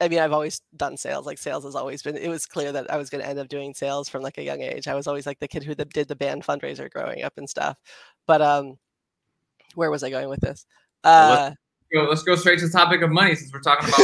[0.00, 1.26] I mean, I've always done sales.
[1.26, 2.16] Like sales has always been.
[2.16, 4.42] It was clear that I was going to end up doing sales from like a
[4.42, 4.88] young age.
[4.88, 7.76] I was always like the kid who did the band fundraiser growing up and stuff.
[8.26, 8.78] But um,
[9.74, 10.66] where was I going with this?
[11.04, 11.52] Uh,
[11.92, 13.98] go, let's go straight to the topic of money since we're talking about.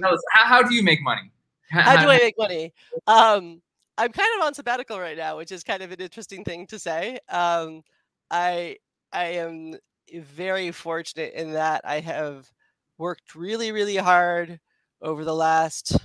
[0.32, 1.30] how, how, do you make money?
[1.70, 2.72] How, how do I make money?
[3.06, 3.62] Um,
[3.96, 6.78] I'm kind of on sabbatical right now, which is kind of an interesting thing to
[6.78, 7.18] say.
[7.28, 7.82] Um,
[8.30, 8.78] I
[9.12, 9.76] I am
[10.12, 12.50] very fortunate in that I have
[12.98, 14.60] worked really, really hard
[15.02, 15.96] over the last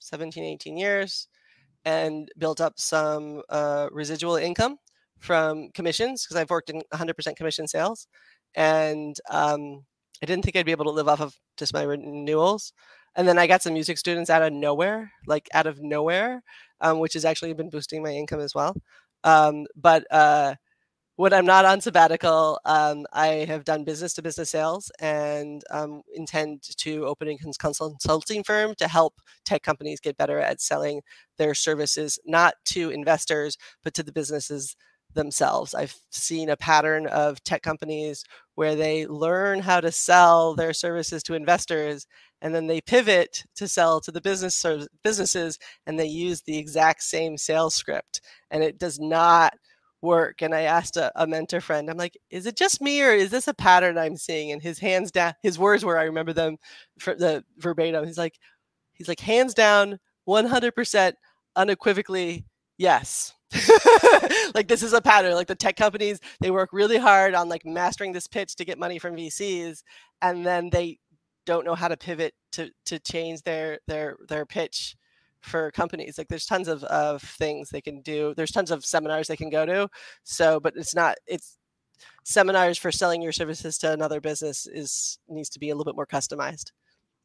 [0.00, 1.28] 17, 18 years
[1.84, 4.78] and built up some uh, residual income
[5.20, 8.06] from commissions because I've worked in 100% commission sales.
[8.54, 9.84] And um,
[10.22, 12.72] I didn't think I'd be able to live off of just my renewals.
[13.16, 16.42] And then I got some music students out of nowhere, like out of nowhere,
[16.80, 18.76] um, which has actually been boosting my income as well.
[19.24, 20.54] Um, but uh,
[21.16, 26.02] when I'm not on sabbatical, um, I have done business to business sales and um,
[26.14, 31.00] intend to open a consulting firm to help tech companies get better at selling
[31.36, 34.76] their services, not to investors, but to the businesses
[35.18, 35.74] themselves.
[35.74, 41.22] I've seen a pattern of tech companies where they learn how to sell their services
[41.24, 42.06] to investors
[42.40, 44.64] and then they pivot to sell to the business
[45.02, 49.54] businesses and they use the exact same sales script and it does not
[50.00, 53.10] work and I asked a, a, mentor friend, I'm like, is it just me or
[53.10, 54.52] is this a pattern I'm seeing?
[54.52, 56.56] And his hands down, his words were, I remember them
[57.00, 58.06] for the verbatim.
[58.06, 58.38] He's like,
[58.94, 61.12] he's like, hands down, 100%
[61.56, 63.34] unequivocally, yes.
[64.54, 65.32] like this is a pattern.
[65.32, 68.78] Like the tech companies, they work really hard on like mastering this pitch to get
[68.78, 69.82] money from VCs,
[70.20, 70.98] and then they
[71.46, 74.96] don't know how to pivot to to change their their their pitch
[75.40, 76.18] for companies.
[76.18, 78.34] Like there's tons of, of things they can do.
[78.36, 79.88] There's tons of seminars they can go to.
[80.24, 81.56] So but it's not it's
[82.24, 85.96] seminars for selling your services to another business is needs to be a little bit
[85.96, 86.72] more customized.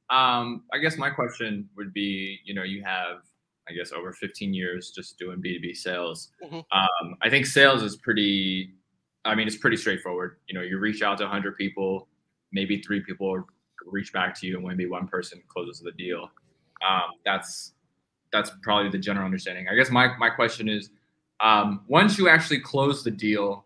[0.10, 3.18] Um i guess my question would be you know you have
[3.70, 6.56] i guess over 15 years just doing b2b sales mm-hmm.
[6.56, 8.74] um i think sales is pretty
[9.26, 12.08] i mean it's pretty straightforward you know you reach out to 100 people
[12.52, 13.44] maybe three people
[13.88, 16.30] reach back to you and maybe one person closes the deal
[16.88, 17.74] um, that's
[18.32, 19.68] that's probably the general understanding.
[19.70, 20.90] I guess my my question is,
[21.40, 23.66] um, once you actually close the deal,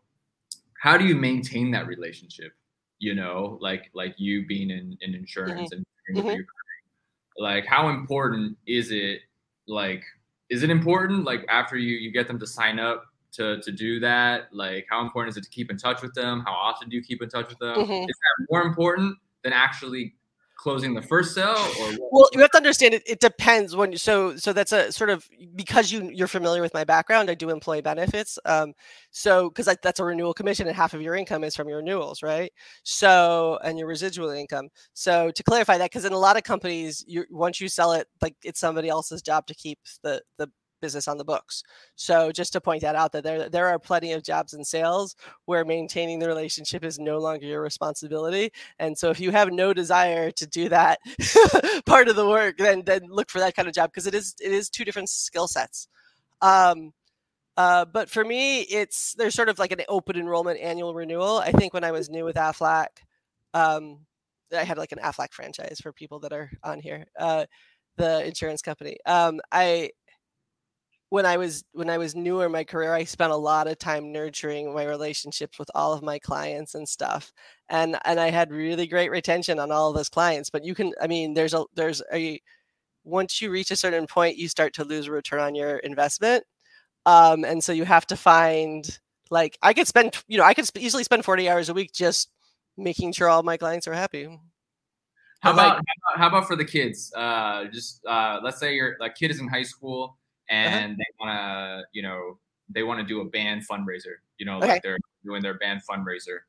[0.79, 2.51] how do you maintain that relationship?
[2.99, 6.17] You know, like like you being in, in insurance mm-hmm.
[6.17, 6.41] and mm-hmm.
[7.43, 9.21] like how important is it?
[9.67, 10.03] Like,
[10.49, 11.23] is it important?
[11.23, 14.49] Like after you you get them to sign up to to do that?
[14.51, 16.43] Like, how important is it to keep in touch with them?
[16.45, 17.77] How often do you keep in touch with them?
[17.77, 18.09] Mm-hmm.
[18.09, 20.15] Is that more important than actually
[20.57, 22.09] closing the first sale or what?
[22.11, 25.27] well you have to understand it, it depends when so so that's a sort of
[25.55, 28.73] because you you're familiar with my background i do employee benefits um
[29.11, 32.23] so because that's a renewal commission and half of your income is from your renewals
[32.23, 32.51] right
[32.83, 37.03] so and your residual income so to clarify that because in a lot of companies
[37.07, 40.49] you once you sell it like it's somebody else's job to keep the the
[40.81, 41.63] business on the books.
[41.95, 45.15] So just to point that out that there there are plenty of jobs in sales
[45.45, 48.51] where maintaining the relationship is no longer your responsibility.
[48.79, 50.99] And so if you have no desire to do that
[51.85, 54.35] part of the work, then then look for that kind of job because it is
[54.41, 55.87] it is two different skill sets.
[56.41, 56.93] Um,
[57.57, 61.37] uh, but for me, it's there's sort of like an open enrollment annual renewal.
[61.39, 62.87] I think when I was new with Aflac,
[63.55, 64.05] um,
[64.55, 67.07] I had like an Aflac franchise for people that are on here.
[67.19, 67.45] Uh,
[67.97, 68.97] the insurance company.
[69.05, 69.91] Um, I
[71.09, 73.77] when I was when I was newer in my career, I spent a lot of
[73.79, 77.31] time nurturing my relationships with all of my clients and stuff.
[77.69, 80.49] And and I had really great retention on all of those clients.
[80.49, 82.41] But you can I mean there's a there's a
[83.05, 86.43] once you reach a certain point, you start to lose a return on your investment.
[87.05, 90.69] Um, and so you have to find like I could spend you know I could
[90.77, 92.29] easily spend 40 hours a week just
[92.77, 94.27] making sure all my clients are happy.
[95.39, 97.13] How about, like, how about, how about for the kids?
[97.15, 100.17] Uh, just uh, let's say your like kid is in high school.
[100.49, 100.95] And uh-huh.
[100.97, 102.37] they want to, you know,
[102.69, 104.15] they want to do a band fundraiser.
[104.37, 104.67] You know, okay.
[104.67, 106.39] like they're doing their band fundraiser.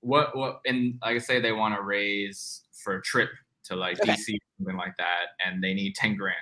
[0.00, 3.30] What what and like I say they want to raise for a trip
[3.64, 4.12] to like okay.
[4.12, 6.36] DC something like that, and they need ten grand.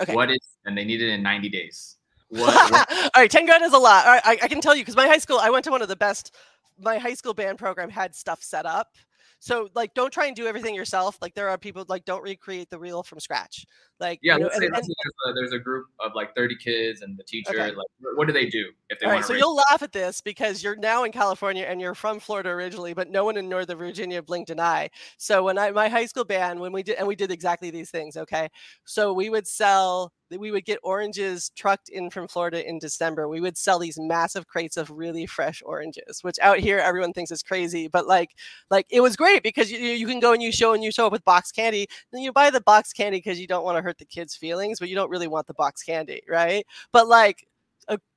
[0.00, 0.14] Okay.
[0.14, 1.96] What is and they need it in ninety days.
[2.32, 2.92] What, what?
[2.92, 4.06] All right, ten grand is a lot.
[4.06, 5.82] All right, I, I can tell you because my high school, I went to one
[5.82, 6.32] of the best.
[6.78, 8.94] My high school band program had stuff set up
[9.40, 11.18] so like, don't try and do everything yourself.
[11.20, 13.66] Like there are people like don't recreate the reel from scratch.
[13.98, 17.02] Like yeah, you know, and, and, there's, a, there's, a, group of like 30 kids
[17.02, 17.50] and the teacher.
[17.50, 17.66] Okay.
[17.66, 19.26] Like, what do they do if they want to?
[19.26, 22.94] So you'll laugh at this because you're now in California and you're from Florida originally,
[22.94, 24.88] but no one in Northern Virginia blinked an eye.
[25.18, 27.90] So when I my high school band when we did and we did exactly these
[27.90, 28.16] things.
[28.16, 28.48] Okay,
[28.84, 33.28] so we would sell we would get oranges trucked in from Florida in December.
[33.28, 37.30] We would sell these massive crates of really fresh oranges, which out here everyone thinks
[37.30, 38.30] is crazy, but like
[38.70, 41.06] like it was great because you, you can go and you show and you show
[41.06, 41.86] up with box candy.
[42.12, 44.78] Then you buy the box candy because you don't want to hurt the kids' feelings,
[44.78, 46.66] but you don't really want the box candy, right?
[46.92, 47.46] But like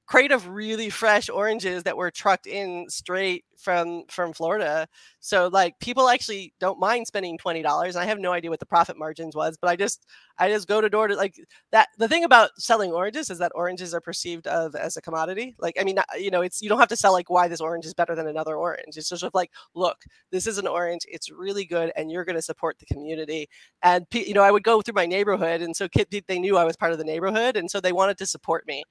[0.05, 4.87] crate of really fresh oranges that were trucked in straight from from Florida.
[5.21, 7.95] So like people actually don't mind spending twenty dollars.
[7.95, 10.05] I have no idea what the profit margins was, but I just
[10.37, 11.39] I just go to door to like
[11.71, 11.87] that.
[11.97, 15.55] The thing about selling oranges is that oranges are perceived of as a commodity.
[15.59, 17.85] Like I mean, you know, it's you don't have to sell like why this orange
[17.85, 18.97] is better than another orange.
[18.97, 19.97] It's just like, look,
[20.31, 21.01] this is an orange.
[21.07, 23.47] It's really good, and you're going to support the community.
[23.83, 25.87] And you know, I would go through my neighborhood, and so
[26.27, 28.83] they knew I was part of the neighborhood, and so they wanted to support me.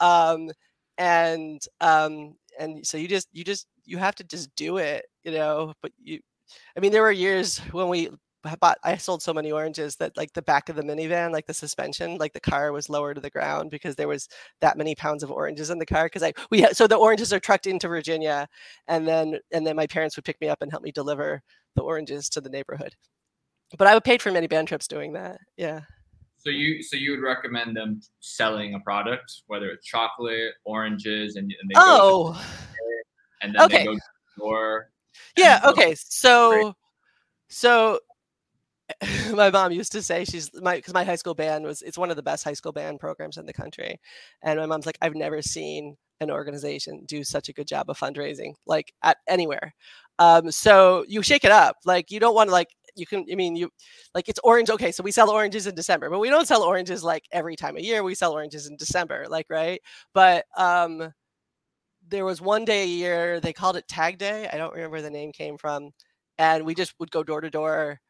[0.00, 0.50] Um,
[0.98, 5.32] and um, and so you just you just you have to just do it, you
[5.32, 5.74] know.
[5.82, 6.20] But you,
[6.76, 8.10] I mean, there were years when we
[8.60, 11.54] bought I sold so many oranges that like the back of the minivan, like the
[11.54, 14.28] suspension, like the car was lower to the ground because there was
[14.60, 16.04] that many pounds of oranges in the car.
[16.06, 18.48] Because I we had, so the oranges are trucked into Virginia,
[18.88, 21.42] and then and then my parents would pick me up and help me deliver
[21.76, 22.94] the oranges to the neighborhood.
[23.78, 25.40] But I would paid for many band trips doing that.
[25.56, 25.82] Yeah.
[26.40, 31.44] So you so you would recommend them selling a product, whether it's chocolate, oranges, and,
[31.44, 32.40] and they oh, go
[33.42, 33.78] and then okay.
[33.78, 34.90] they go to the store.
[35.36, 35.60] Yeah.
[35.64, 35.94] Okay.
[35.94, 36.74] So
[37.48, 38.00] so
[39.32, 42.10] my mom used to say she's my because my high school band was it's one
[42.10, 44.00] of the best high school band programs in the country,
[44.42, 47.98] and my mom's like I've never seen an organization do such a good job of
[47.98, 49.74] fundraising like at anywhere.
[50.18, 51.76] Um, so you shake it up.
[51.86, 53.70] Like you don't want to like you can i mean you
[54.14, 57.04] like it's orange okay so we sell oranges in december but we don't sell oranges
[57.04, 59.80] like every time of year we sell oranges in december like right?
[60.14, 61.12] But um
[62.08, 65.10] there was one day a year they called it tag day i don't remember the
[65.10, 65.90] name came from
[66.38, 68.00] and we just would go door to door.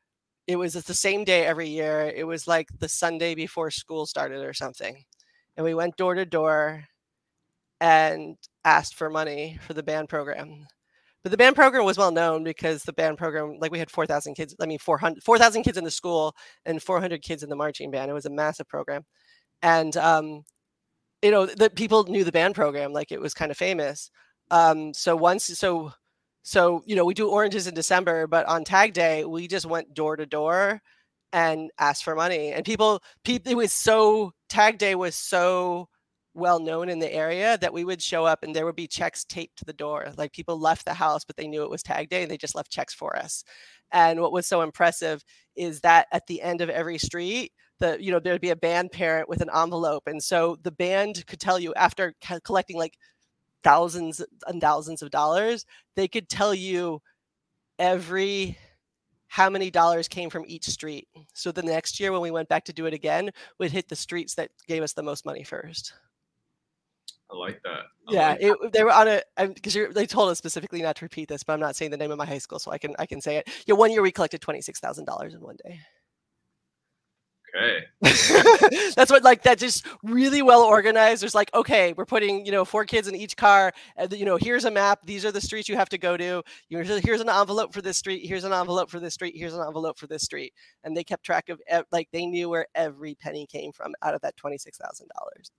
[0.47, 4.45] It was the same day every year it was like the sunday before school started
[4.45, 5.05] or something
[5.57, 6.85] and we went door to door
[7.81, 10.67] and asked for money for the band program
[11.23, 14.35] but the band program was well known because the band program, like we had 4,000
[14.35, 17.91] kids, I mean, 400, 4,000 kids in the school and 400 kids in the marching
[17.91, 18.11] band.
[18.11, 19.05] It was a massive program.
[19.63, 20.45] And, um,
[21.23, 24.11] you know, the people knew the band program, like it was kind of famous.
[24.51, 25.93] Um, so once, so,
[26.43, 29.93] so, you know, we do oranges in December, but on tag day, we just went
[29.93, 30.81] door to door
[31.33, 32.53] and asked for money.
[32.53, 35.89] And people, people, it was so, tag day was so,
[36.41, 39.25] well known in the area that we would show up and there would be checks
[39.25, 40.13] taped to the door.
[40.17, 42.57] Like people left the house, but they knew it was tag day and they just
[42.57, 43.45] left checks for us.
[43.93, 45.25] And what was so impressive
[45.57, 48.93] is that at the end of every street, the you know there'd be a band
[48.93, 52.97] parent with an envelope, and so the band could tell you after collecting like
[53.65, 57.01] thousands and thousands of dollars, they could tell you
[57.79, 58.57] every
[59.29, 61.09] how many dollars came from each street.
[61.35, 63.97] So the next year when we went back to do it again, we'd hit the
[63.97, 65.95] streets that gave us the most money first.
[67.33, 67.81] I like that.
[68.09, 71.05] I yeah, like it, they were on a because they told us specifically not to
[71.05, 72.95] repeat this, but I'm not saying the name of my high school, so I can
[72.99, 73.49] I can say it.
[73.67, 75.81] Yeah, one year we collected twenty six thousand dollars in one day.
[77.55, 77.85] Okay.
[78.97, 81.23] That's what like that just really well organized.
[81.23, 83.73] There's like, okay, we're putting, you know, four kids in each car.
[83.97, 85.01] And, you know, here's a map.
[85.05, 86.43] These are the streets you have to go to.
[86.69, 88.27] You Here's an envelope for this street.
[88.27, 89.35] Here's an envelope for this street.
[89.37, 90.53] Here's an envelope for this street.
[90.85, 91.61] And they kept track of
[91.93, 95.51] like they knew where every penny came from out of that twenty six thousand dollars.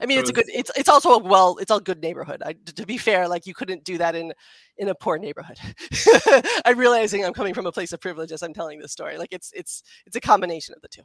[0.00, 0.44] I mean, so it's a good.
[0.48, 1.56] It's it's also a well.
[1.60, 2.42] It's a good neighborhood.
[2.44, 4.32] I, to be fair, like you couldn't do that in
[4.78, 5.58] in a poor neighborhood.
[6.64, 9.18] I'm realizing I'm coming from a place of privilege as I'm telling this story.
[9.18, 11.02] Like it's it's it's a combination of the two.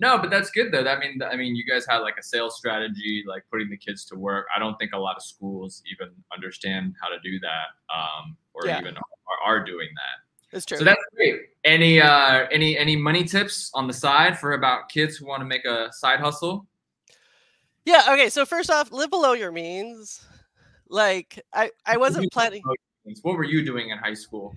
[0.00, 0.86] No, but that's good though.
[0.86, 4.04] I mean, I mean, you guys had like a sales strategy, like putting the kids
[4.06, 4.46] to work.
[4.54, 8.66] I don't think a lot of schools even understand how to do that, um, or
[8.66, 8.80] yeah.
[8.80, 10.30] even are, are doing that.
[10.52, 10.78] That's true.
[10.78, 11.40] So that's great.
[11.64, 15.46] Any uh, any any money tips on the side for about kids who want to
[15.46, 16.66] make a side hustle?
[17.84, 18.04] Yeah.
[18.10, 18.28] Okay.
[18.28, 20.24] So first off, live below your means.
[20.88, 22.62] Like I, I wasn't planning.
[23.22, 24.54] What were you doing in high school?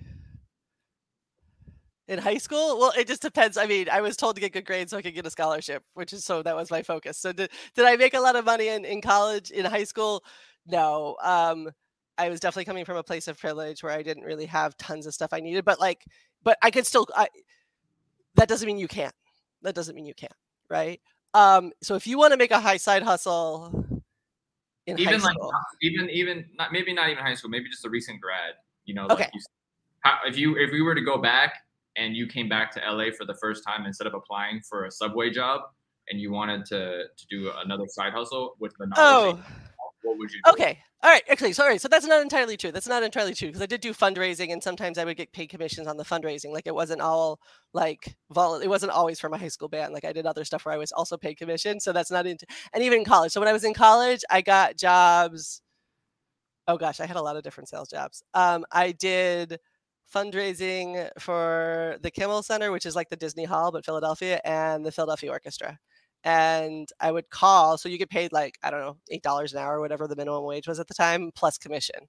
[2.06, 2.78] In high school?
[2.78, 3.56] Well, it just depends.
[3.56, 5.82] I mean, I was told to get good grades so I could get a scholarship,
[5.94, 7.16] which is so that was my focus.
[7.18, 10.22] So did, did I make a lot of money in, in college, in high school?
[10.66, 11.16] No.
[11.22, 11.70] Um,
[12.18, 15.06] I was definitely coming from a place of privilege where I didn't really have tons
[15.06, 16.04] of stuff I needed, but like,
[16.42, 17.28] but I could still, I,
[18.34, 19.14] that doesn't mean you can't.
[19.62, 20.34] That doesn't mean you can't.
[20.68, 21.00] Right.
[21.34, 23.84] Um, so if you want to make a high side hustle
[24.86, 27.90] in even like school, even even not maybe not even high school, maybe just a
[27.90, 28.54] recent grad.
[28.84, 29.24] You know, okay.
[29.24, 29.40] Like you,
[30.00, 31.54] how, if you if we were to go back
[31.96, 34.90] and you came back to LA for the first time instead of applying for a
[34.90, 35.62] subway job
[36.08, 39.52] and you wanted to to do another side hustle with the knowledge, oh.
[40.04, 40.52] What would you do?
[40.52, 40.78] Okay.
[41.02, 41.78] All right, actually, sorry.
[41.78, 42.72] So that's not entirely true.
[42.72, 45.48] That's not entirely true because I did do fundraising, and sometimes I would get paid
[45.48, 46.52] commissions on the fundraising.
[46.52, 47.40] Like it wasn't all
[47.72, 48.56] like vol.
[48.56, 49.92] It wasn't always for my high school band.
[49.92, 51.80] Like I did other stuff where I was also paid commission.
[51.80, 52.46] So that's not into.
[52.72, 53.32] And even in college.
[53.32, 55.60] So when I was in college, I got jobs.
[56.66, 58.22] Oh gosh, I had a lot of different sales jobs.
[58.32, 59.58] Um, I did
[60.14, 64.92] fundraising for the Kimmel Center, which is like the Disney Hall, but Philadelphia, and the
[64.92, 65.78] Philadelphia Orchestra.
[66.24, 67.78] And I would call.
[67.78, 70.44] So you get paid like I don't know eight dollars an hour, whatever the minimum
[70.44, 72.00] wage was at the time, plus commission.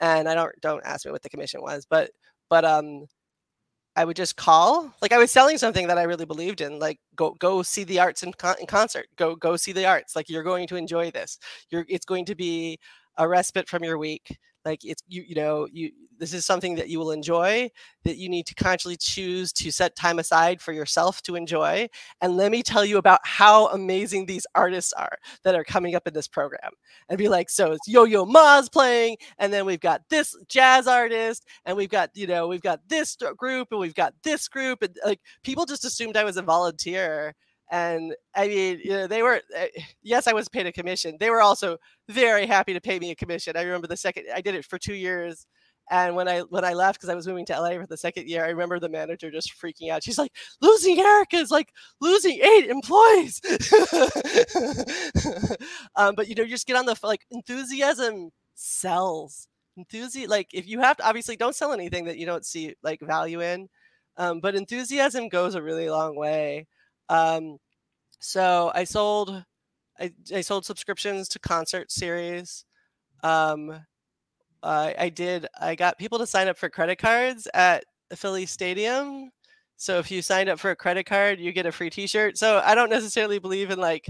[0.00, 2.10] And I don't don't ask me what the commission was, but
[2.50, 3.06] but um,
[3.96, 4.94] I would just call.
[5.02, 6.78] Like I was selling something that I really believed in.
[6.78, 9.06] Like go go see the arts in, con- in concert.
[9.16, 10.16] Go go see the arts.
[10.16, 11.38] Like you're going to enjoy this.
[11.70, 12.78] You're it's going to be
[13.18, 16.88] a respite from your week like it's you you know you this is something that
[16.88, 17.68] you will enjoy
[18.04, 21.88] that you need to consciously choose to set time aside for yourself to enjoy
[22.20, 26.06] and let me tell you about how amazing these artists are that are coming up
[26.06, 26.70] in this program
[27.08, 31.44] and be like so it's yo-yo ma's playing and then we've got this jazz artist
[31.64, 34.96] and we've got you know we've got this group and we've got this group and
[35.04, 37.34] like people just assumed i was a volunteer
[37.72, 39.68] and I mean, you know, they were eh,
[40.02, 41.16] yes, I was paid a commission.
[41.18, 43.56] They were also very happy to pay me a commission.
[43.56, 45.46] I remember the second I did it for two years,
[45.90, 48.28] and when I when I left because I was moving to LA for the second
[48.28, 50.04] year, I remember the manager just freaking out.
[50.04, 51.70] She's like, "Losing Erica is like
[52.00, 53.40] losing eight employees."
[55.96, 59.48] um, but you know, you just get on the like enthusiasm sells.
[59.78, 63.00] Enthusiasm, like if you have to, obviously don't sell anything that you don't see like
[63.00, 63.68] value in.
[64.18, 66.66] Um, but enthusiasm goes a really long way.
[67.12, 67.58] Um,
[68.20, 69.44] so I sold
[70.00, 72.64] I, I sold subscriptions to concert series.
[73.22, 73.70] Um,
[74.62, 75.46] uh, I did.
[75.60, 77.84] I got people to sign up for credit cards at
[78.14, 79.30] Philly Stadium.
[79.76, 82.38] So if you signed up for a credit card, you get a free T-shirt.
[82.38, 84.08] So I don't necessarily believe in like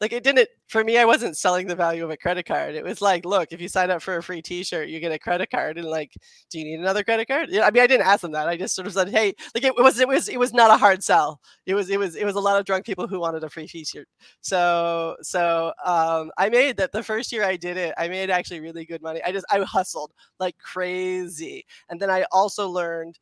[0.00, 2.74] like it didn't for me i wasn't selling the value of a credit card.
[2.74, 5.18] It was like look if you sign up for a free t-shirt you get a
[5.18, 6.12] credit card and like
[6.50, 7.48] do you need another credit card?
[7.50, 8.48] Yeah, i mean i didn't ask them that.
[8.48, 10.76] I just sort of said hey like it was it was it was not a
[10.76, 11.40] hard sell.
[11.66, 13.66] It was it was it was a lot of drunk people who wanted a free
[13.68, 14.08] t-shirt.
[14.40, 18.60] So so um i made that the first year i did it i made actually
[18.60, 19.22] really good money.
[19.24, 21.64] I just i hustled like crazy.
[21.88, 23.18] And then i also learned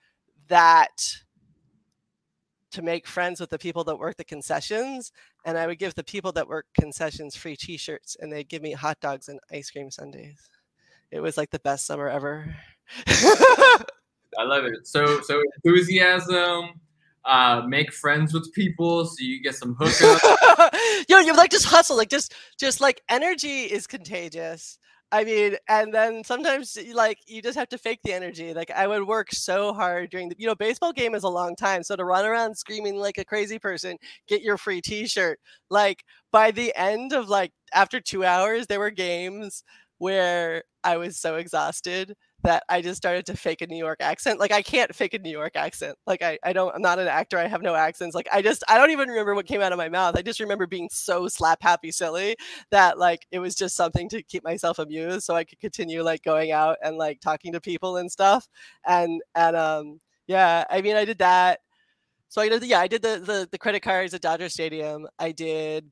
[0.48, 1.16] that
[2.72, 5.12] to make friends with the people that work the concessions
[5.44, 8.72] and i would give the people that work concessions free t-shirts and they'd give me
[8.72, 10.48] hot dogs and ice cream sundaes.
[11.10, 12.54] It was like the best summer ever.
[13.06, 14.86] I love it.
[14.86, 16.80] So so enthusiasm
[17.24, 20.70] uh make friends with people so you get some hookups.
[21.08, 24.78] Yo you like just hustle like just just like energy is contagious
[25.14, 28.54] I mean, and then sometimes like you just have to fake the energy.
[28.54, 31.54] Like I would work so hard during the you know baseball game is a long
[31.54, 35.38] time, so to run around screaming like a crazy person, get your free T-shirt.
[35.70, 39.64] Like by the end of like after two hours, there were games
[39.98, 44.40] where I was so exhausted that I just started to fake a New York accent.
[44.40, 45.97] Like I can't fake a New York accent.
[46.07, 47.38] Like I, I don't I'm not an actor.
[47.38, 48.14] I have no accents.
[48.14, 50.16] Like I just I don't even remember what came out of my mouth.
[50.16, 52.36] I just remember being so slap happy silly
[52.70, 56.22] that like it was just something to keep myself amused so I could continue like
[56.22, 58.49] going out and like talking to people and stuff.
[58.86, 61.61] And and um yeah, I mean I did that.
[62.28, 65.07] So I did yeah, I did the the, the credit cards at Dodger Stadium.
[65.18, 65.90] I did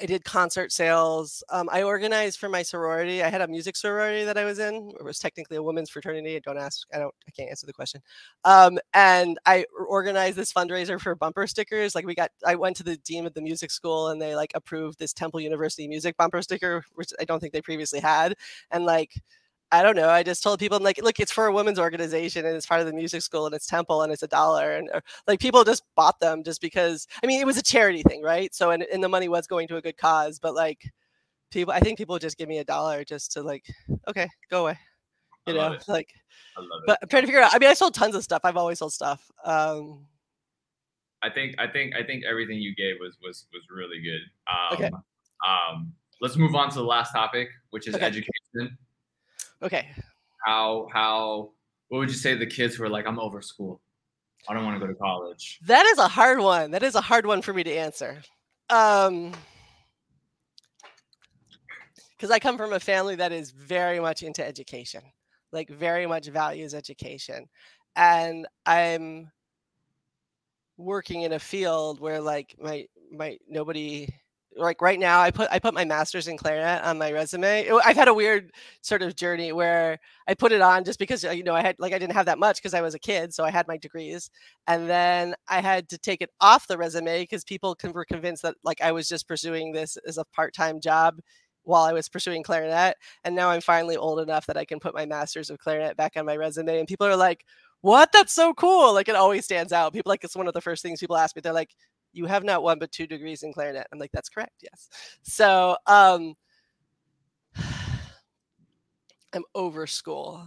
[0.00, 1.44] I did concert sales.
[1.50, 3.22] Um, I organized for my sorority.
[3.22, 4.92] I had a music sorority that I was in.
[4.98, 6.40] It was technically a women's fraternity.
[6.44, 6.86] Don't ask.
[6.92, 7.14] I don't.
[7.28, 8.00] I can't answer the question.
[8.44, 11.94] Um, and I organized this fundraiser for bumper stickers.
[11.94, 12.30] Like we got.
[12.44, 15.40] I went to the dean of the music school, and they like approved this Temple
[15.40, 18.34] University music bumper sticker, which I don't think they previously had.
[18.72, 19.12] And like
[19.74, 20.08] I don't know.
[20.08, 22.80] I just told people, I'm like, look, it's for a women's organization and it's part
[22.80, 24.76] of the music school and it's temple and it's a dollar.
[24.76, 28.04] And uh, like people just bought them just because, I mean, it was a charity
[28.04, 28.54] thing, right?
[28.54, 30.92] So, and, and the money was going to a good cause, but like
[31.50, 33.66] people, I think people just give me a dollar just to like,
[34.06, 34.78] okay, go away.
[35.46, 35.84] You know, it.
[35.88, 36.14] like,
[36.86, 38.42] but I'm trying to figure out, I mean, I sold tons of stuff.
[38.44, 39.28] I've always sold stuff.
[39.44, 40.06] Um,
[41.22, 44.20] I think, I think, I think everything you gave was, was, was really good.
[44.46, 44.90] Um, okay.
[45.44, 48.06] um, let's move on to the last topic, which is okay.
[48.06, 48.78] education.
[49.62, 49.88] Okay.
[50.44, 51.50] How how
[51.88, 53.80] what would you say the kids who are like, I'm over school.
[54.48, 55.60] I don't want to go to college.
[55.66, 56.70] That is a hard one.
[56.70, 58.20] That is a hard one for me to answer.
[58.70, 59.32] Um
[62.16, 65.02] because I come from a family that is very much into education,
[65.52, 67.46] like very much values education.
[67.96, 69.30] And I'm
[70.76, 74.08] working in a field where like my my nobody
[74.56, 77.68] like right now i put i put my master's in clarinet on my resume.
[77.84, 78.52] I've had a weird
[78.82, 79.98] sort of journey where
[80.28, 82.26] i put it on just because uh, you know i had like i didn't have
[82.26, 84.30] that much because i was a kid so i had my degrees
[84.66, 88.54] and then i had to take it off the resume because people were convinced that
[88.64, 91.18] like i was just pursuing this as a part-time job
[91.64, 94.94] while i was pursuing clarinet and now i'm finally old enough that i can put
[94.94, 97.44] my master's of clarinet back on my resume and people are like
[97.84, 98.12] what?
[98.12, 98.94] That's so cool!
[98.94, 99.92] Like it always stands out.
[99.92, 101.42] People like it's one of the first things people ask me.
[101.42, 101.74] They're like
[102.14, 103.86] you have not one but two degrees in clarinet.
[103.92, 104.62] I'm like, that's correct.
[104.62, 104.88] Yes.
[105.22, 106.34] So um,
[109.32, 110.46] I'm over school.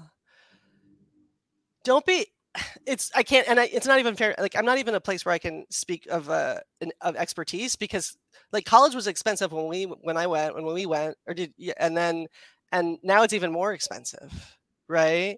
[1.83, 2.27] Don't be
[2.85, 5.25] it's I can't and I, it's not even fair like I'm not even a place
[5.25, 8.17] where I can speak of uh an, of expertise because
[8.51, 11.95] like college was expensive when we when I went when we went or did and
[11.95, 12.27] then
[12.71, 14.57] and now it's even more expensive
[14.87, 15.37] right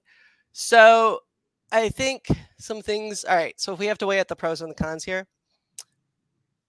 [0.51, 1.19] so
[1.71, 2.27] I think
[2.57, 4.75] some things all right so if we have to weigh out the pros and the
[4.75, 5.25] cons here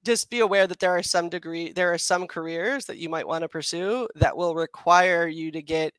[0.05, 3.27] just be aware that there are some degree there are some careers that you might
[3.27, 5.93] want to pursue that will require you to get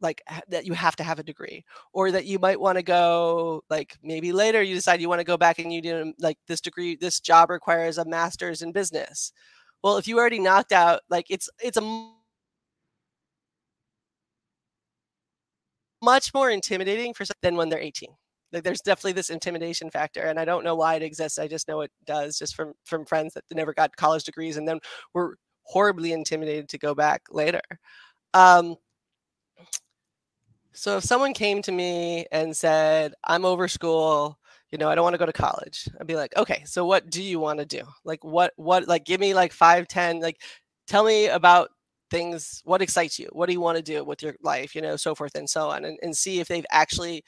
[0.00, 3.62] like that you have to have a degree or that you might want to go
[3.70, 6.60] like maybe later you decide you want to go back and you do like this
[6.60, 9.32] degree this job requires a master's in business.
[9.82, 12.10] Well if you already knocked out like it's it's a
[16.02, 18.08] much more intimidating for than when they're 18
[18.52, 21.68] like there's definitely this intimidation factor and i don't know why it exists i just
[21.68, 24.78] know it does just from from friends that never got college degrees and then
[25.14, 27.60] were horribly intimidated to go back later.
[28.34, 28.76] Um
[30.72, 34.38] so if someone came to me and said i'm over school
[34.70, 37.10] you know i don't want to go to college i'd be like okay so what
[37.10, 37.82] do you want to do?
[38.04, 40.40] Like what what like give me like five ten like
[40.86, 41.70] tell me about
[42.10, 43.28] things what excites you?
[43.32, 45.68] What do you want to do with your life you know so forth and so
[45.70, 47.24] on and, and see if they've actually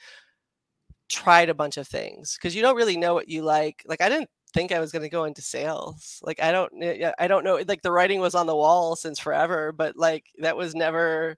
[1.13, 3.83] tried a bunch of things because you don't really know what you like.
[3.87, 6.19] Like I didn't think I was going to go into sales.
[6.23, 6.71] Like I don't
[7.19, 10.57] I don't know like the writing was on the wall since forever, but like that
[10.57, 11.37] was never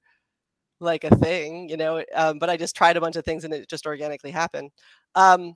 [0.79, 2.03] like a thing, you know.
[2.15, 4.71] Um, but I just tried a bunch of things and it just organically happened.
[5.15, 5.55] Um,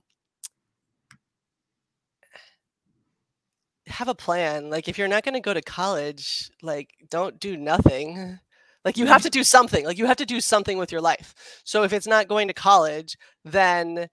[3.86, 4.70] have a plan.
[4.70, 8.38] Like if you're not going to go to college, like don't do nothing.
[8.84, 9.84] Like you have to do something.
[9.84, 11.34] Like you have to do something with your life.
[11.64, 14.08] So if it's not going to college, then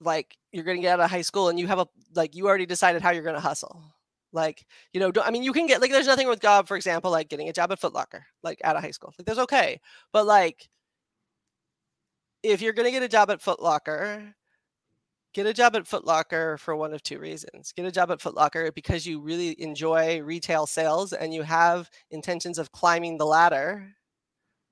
[0.00, 2.46] like you're going to get out of high school and you have a like you
[2.46, 3.82] already decided how you're going to hustle.
[4.32, 7.10] Like, you know, I mean, you can get like there's nothing with job, for example,
[7.10, 9.12] like getting a job at Footlocker, like out of high school.
[9.18, 9.80] Like there's okay.
[10.12, 10.68] But like
[12.42, 14.34] if you're going to get a job at Footlocker,
[15.36, 17.70] get a job at Footlocker for one of two reasons.
[17.76, 22.58] Get a job at Footlocker because you really enjoy retail sales and you have intentions
[22.58, 23.86] of climbing the ladder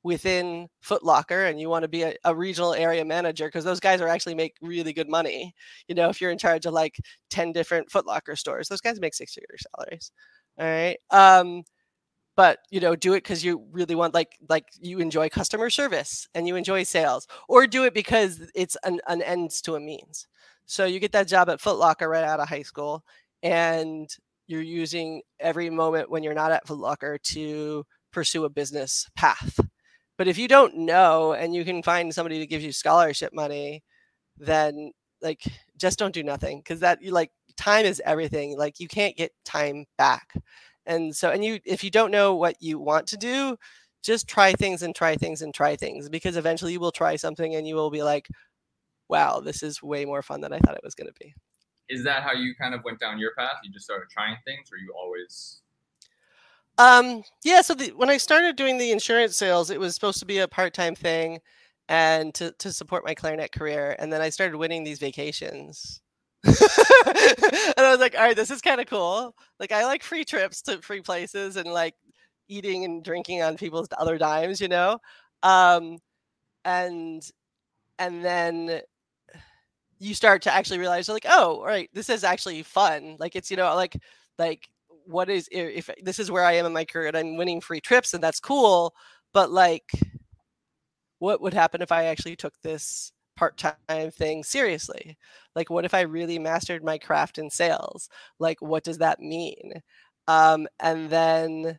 [0.05, 4.01] within Footlocker and you want to be a, a regional area manager because those guys
[4.01, 5.55] are actually make really good money.
[5.87, 6.97] You know, if you're in charge of like
[7.29, 10.13] 10 different Footlocker stores, those guys make six figure salaries.
[10.59, 10.97] All right.
[11.11, 11.65] Um,
[12.37, 16.27] but you know do it because you really want like like you enjoy customer service
[16.35, 20.27] and you enjoy sales or do it because it's an, an ends to a means
[20.67, 23.05] so you get that job at Footlocker right out of high school,
[23.43, 24.09] and
[24.47, 29.59] you're using every moment when you're not at Footlocker to pursue a business path.
[30.17, 33.83] But if you don't know and you can find somebody to give you scholarship money,
[34.39, 34.93] then
[35.23, 35.43] like
[35.77, 38.57] just don't do nothing because that you like time is everything.
[38.59, 40.35] Like you can't get time back.
[40.87, 43.57] And so and you if you don't know what you want to do,
[44.03, 47.55] just try things and try things and try things because eventually you will try something
[47.55, 48.29] and you will be like,
[49.15, 51.33] wow, this is way more fun than I thought it was going to be.
[51.89, 53.59] Is that how you kind of went down your path?
[53.63, 55.61] You just started trying things, or you always?
[56.79, 57.61] Um, yeah.
[57.61, 60.49] So the, when I started doing the insurance sales, it was supposed to be a
[60.49, 61.39] part-time thing,
[61.89, 63.95] and to to support my clarinet career.
[64.01, 66.01] And then I started winning these vacations.
[66.45, 69.37] and I was like, all right, this is kind of cool.
[69.61, 71.95] Like I like free trips to free places and like
[72.49, 74.99] eating and drinking on people's other dimes, you know.
[75.45, 75.99] Um,
[76.65, 77.23] and
[77.99, 78.81] and then
[79.99, 83.17] you start to actually realize like oh right this is actually fun.
[83.19, 83.97] Like it's you know like
[84.39, 84.69] like
[85.07, 87.81] what is if this is where i am in my career and i'm winning free
[87.81, 88.95] trips and that's cool
[89.35, 89.91] but like
[91.19, 95.17] what would happen if i actually took this part-time thing seriously?
[95.55, 98.09] Like what if i really mastered my craft in sales?
[98.39, 99.73] Like what does that mean?
[100.29, 101.79] Um and then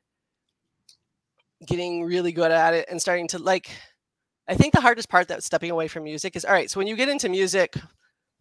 [1.65, 3.69] getting really good at it and starting to like
[4.47, 6.85] i think the hardest part that stepping away from music is all right so when
[6.85, 7.75] you get into music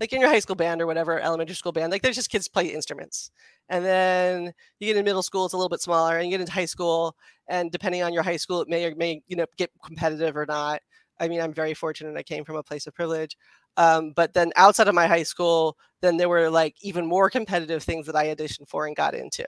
[0.01, 2.49] like in your high school band or whatever elementary school band like there's just kids
[2.49, 3.30] play instruments.
[3.68, 6.40] And then you get in middle school it's a little bit smaller and you get
[6.40, 7.16] into high school
[7.49, 10.47] and depending on your high school it may or may you know get competitive or
[10.47, 10.80] not.
[11.20, 13.36] I mean i'm very fortunate i came from a place of privilege.
[13.76, 17.82] Um, but then outside of my high school then there were like even more competitive
[17.82, 19.47] things that i auditioned for and got into.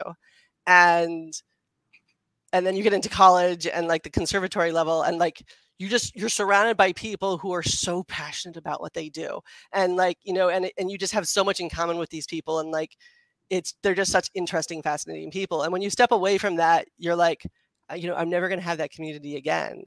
[0.67, 1.33] And
[2.53, 5.43] and then you get into college and like the conservatory level and like
[5.79, 9.41] you just you're surrounded by people who are so passionate about what they do
[9.73, 12.27] and like you know and and you just have so much in common with these
[12.27, 12.97] people and like
[13.51, 17.17] it's they're just such interesting fascinating people and when you step away from that you're
[17.17, 17.47] like
[17.95, 19.83] you know i'm never going to have that community again.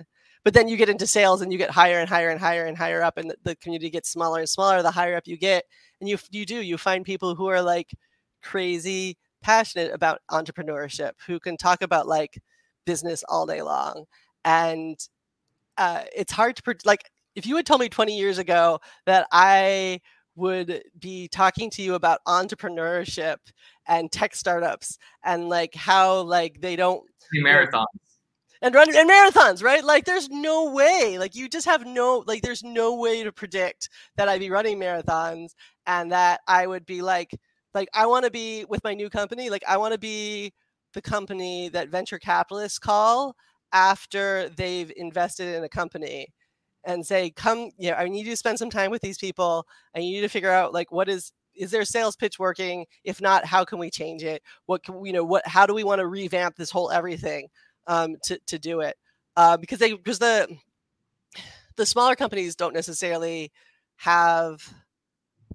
[0.46, 2.78] But then you get into sales and you get higher and higher and higher and
[2.78, 5.66] higher up and the, the community gets smaller and smaller the higher up you get
[6.00, 7.92] and you you do you find people who are like
[8.42, 12.40] crazy passionate about entrepreneurship who can talk about like
[12.86, 14.06] business all day long
[14.46, 14.98] and
[15.80, 20.02] uh, it's hard to like if you had told me 20 years ago that I
[20.36, 23.38] would be talking to you about entrepreneurship
[23.88, 27.02] and tech startups and like how like they don't
[27.44, 27.86] marathons
[28.62, 29.84] and run and marathons, right?
[29.84, 31.18] Like there's no way.
[31.18, 34.80] Like you just have no like there's no way to predict that I'd be running
[34.80, 35.52] marathons
[35.88, 37.32] and that I would be like
[37.74, 40.52] like I want to be with my new company, like I want to be
[40.94, 43.36] the company that venture capitalists call
[43.72, 46.28] after they've invested in a company
[46.84, 49.68] and say, come, you know, I need you to spend some time with these people.
[49.96, 52.86] I need you to figure out like what is is their sales pitch working?
[53.04, 54.42] If not, how can we change it?
[54.66, 57.50] What can you know what how do we want to revamp this whole everything
[57.88, 58.98] um, to to do it?
[59.36, 60.48] Uh, because they because the
[61.76, 63.52] the smaller companies don't necessarily
[63.98, 64.74] have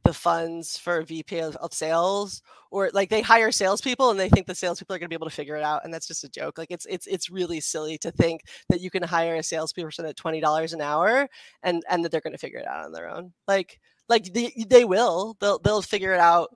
[0.05, 4.47] the funds for VP of, of, sales, or like they hire salespeople and they think
[4.47, 6.29] the salespeople are going to be able to figure it out, and that's just a
[6.29, 6.59] joke.
[6.59, 10.17] Like it's it's it's really silly to think that you can hire a salesperson at
[10.17, 11.29] twenty dollars an hour
[11.63, 13.33] and and that they're going to figure it out on their own.
[13.49, 16.51] Like like they they will they'll they'll figure it out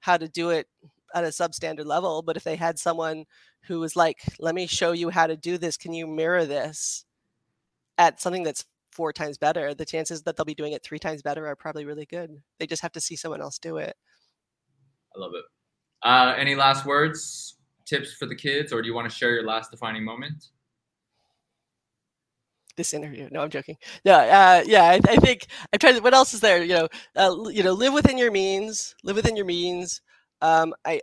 [0.00, 0.66] how to do it
[1.14, 2.22] at a substandard level.
[2.22, 3.24] But if they had someone
[3.62, 5.76] who was like, "Let me show you how to do this.
[5.76, 7.04] Can you mirror this?"
[7.98, 11.22] at something that's four times better, the chances that they'll be doing it three times
[11.22, 12.30] better are probably really good.
[12.58, 13.96] They just have to see someone else do it.
[15.14, 15.44] I love it.
[16.02, 19.44] Uh, any last words, tips for the kids, or do you want to share your
[19.44, 20.50] last defining moment?
[22.76, 23.28] This interview.
[23.30, 23.76] No, I'm joking.
[24.04, 25.96] No, uh, yeah, I, I, think I'm trying.
[25.96, 26.62] To, what else is there?
[26.62, 28.94] You know, uh, you know, live within your means.
[29.04, 30.00] Live within your means.
[30.40, 31.02] Um, I,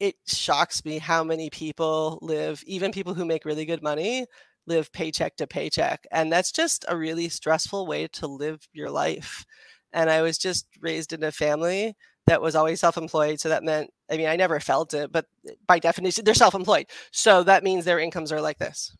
[0.00, 4.26] it shocks me how many people live, even people who make really good money,
[4.70, 6.06] live paycheck to paycheck.
[6.10, 9.44] And that's just a really stressful way to live your life.
[9.92, 11.96] And I was just raised in a family
[12.26, 15.52] that was always self-employed so that meant i mean i never felt it but eh,
[15.66, 18.96] by definition they're self-employed so that means their incomes are like this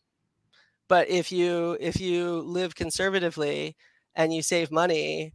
[0.89, 3.75] but if you if you live conservatively
[4.15, 5.33] and you save money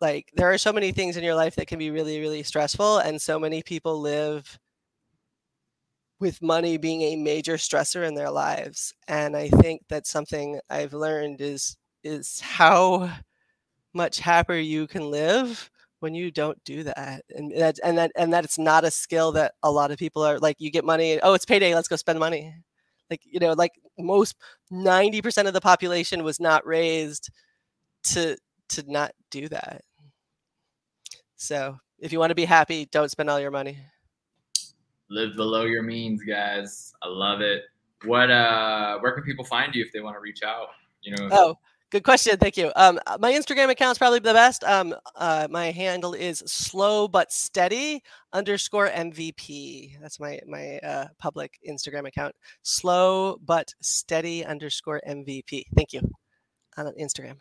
[0.00, 2.98] like there are so many things in your life that can be really really stressful
[2.98, 4.58] and so many people live
[6.20, 10.92] with money being a major stressor in their lives and i think that something i've
[10.92, 13.10] learned is is how
[13.94, 18.32] much happier you can live when you don't do that and that and that and
[18.32, 21.20] that it's not a skill that a lot of people are like you get money
[21.22, 22.54] oh it's payday let's go spend money.
[23.10, 24.36] Like you know like most
[24.70, 27.30] 90% of the population was not raised
[28.04, 28.36] to
[28.70, 29.82] to not do that.
[31.36, 33.78] So if you want to be happy don't spend all your money
[35.10, 36.94] live below your means, guys.
[37.02, 37.64] I love it.
[38.04, 40.68] What uh where can people find you if they want to reach out?
[41.02, 41.28] You know.
[41.30, 41.54] Oh,
[41.90, 42.38] good question.
[42.38, 42.72] Thank you.
[42.76, 44.64] Um my Instagram account is probably the best.
[44.64, 48.02] Um uh my handle is slow but steady
[48.32, 50.00] underscore MVP.
[50.00, 52.34] That's my my uh public Instagram account.
[52.62, 55.64] Slow but steady underscore MVP.
[55.76, 56.00] Thank you.
[56.78, 57.36] On Instagram.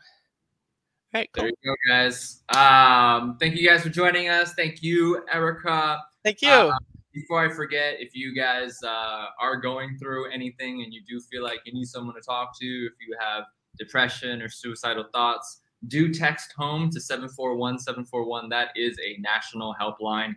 [1.11, 1.43] All right, cool.
[1.43, 2.43] There you go, guys.
[2.49, 4.53] Um, thank you guys for joining us.
[4.53, 6.01] Thank you, Erica.
[6.23, 6.49] Thank you.
[6.49, 6.77] Uh,
[7.13, 11.43] before I forget, if you guys uh, are going through anything and you do feel
[11.43, 13.45] like you need someone to talk to, if you have
[13.77, 18.49] depression or suicidal thoughts, do text home to 741 741.
[18.49, 20.35] That is a national helpline.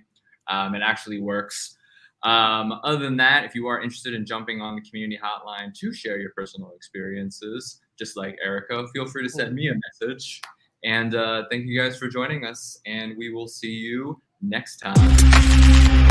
[0.49, 1.77] Um, it actually works.
[2.23, 5.93] Um, other than that, if you are interested in jumping on the community hotline to
[5.93, 10.41] share your personal experiences, just like Erica, feel free to send me a message.
[10.85, 15.62] And uh, thank you guys for joining us, and we will see you next time.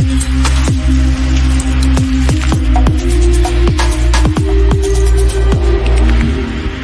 [0.04, 0.81] Thank you.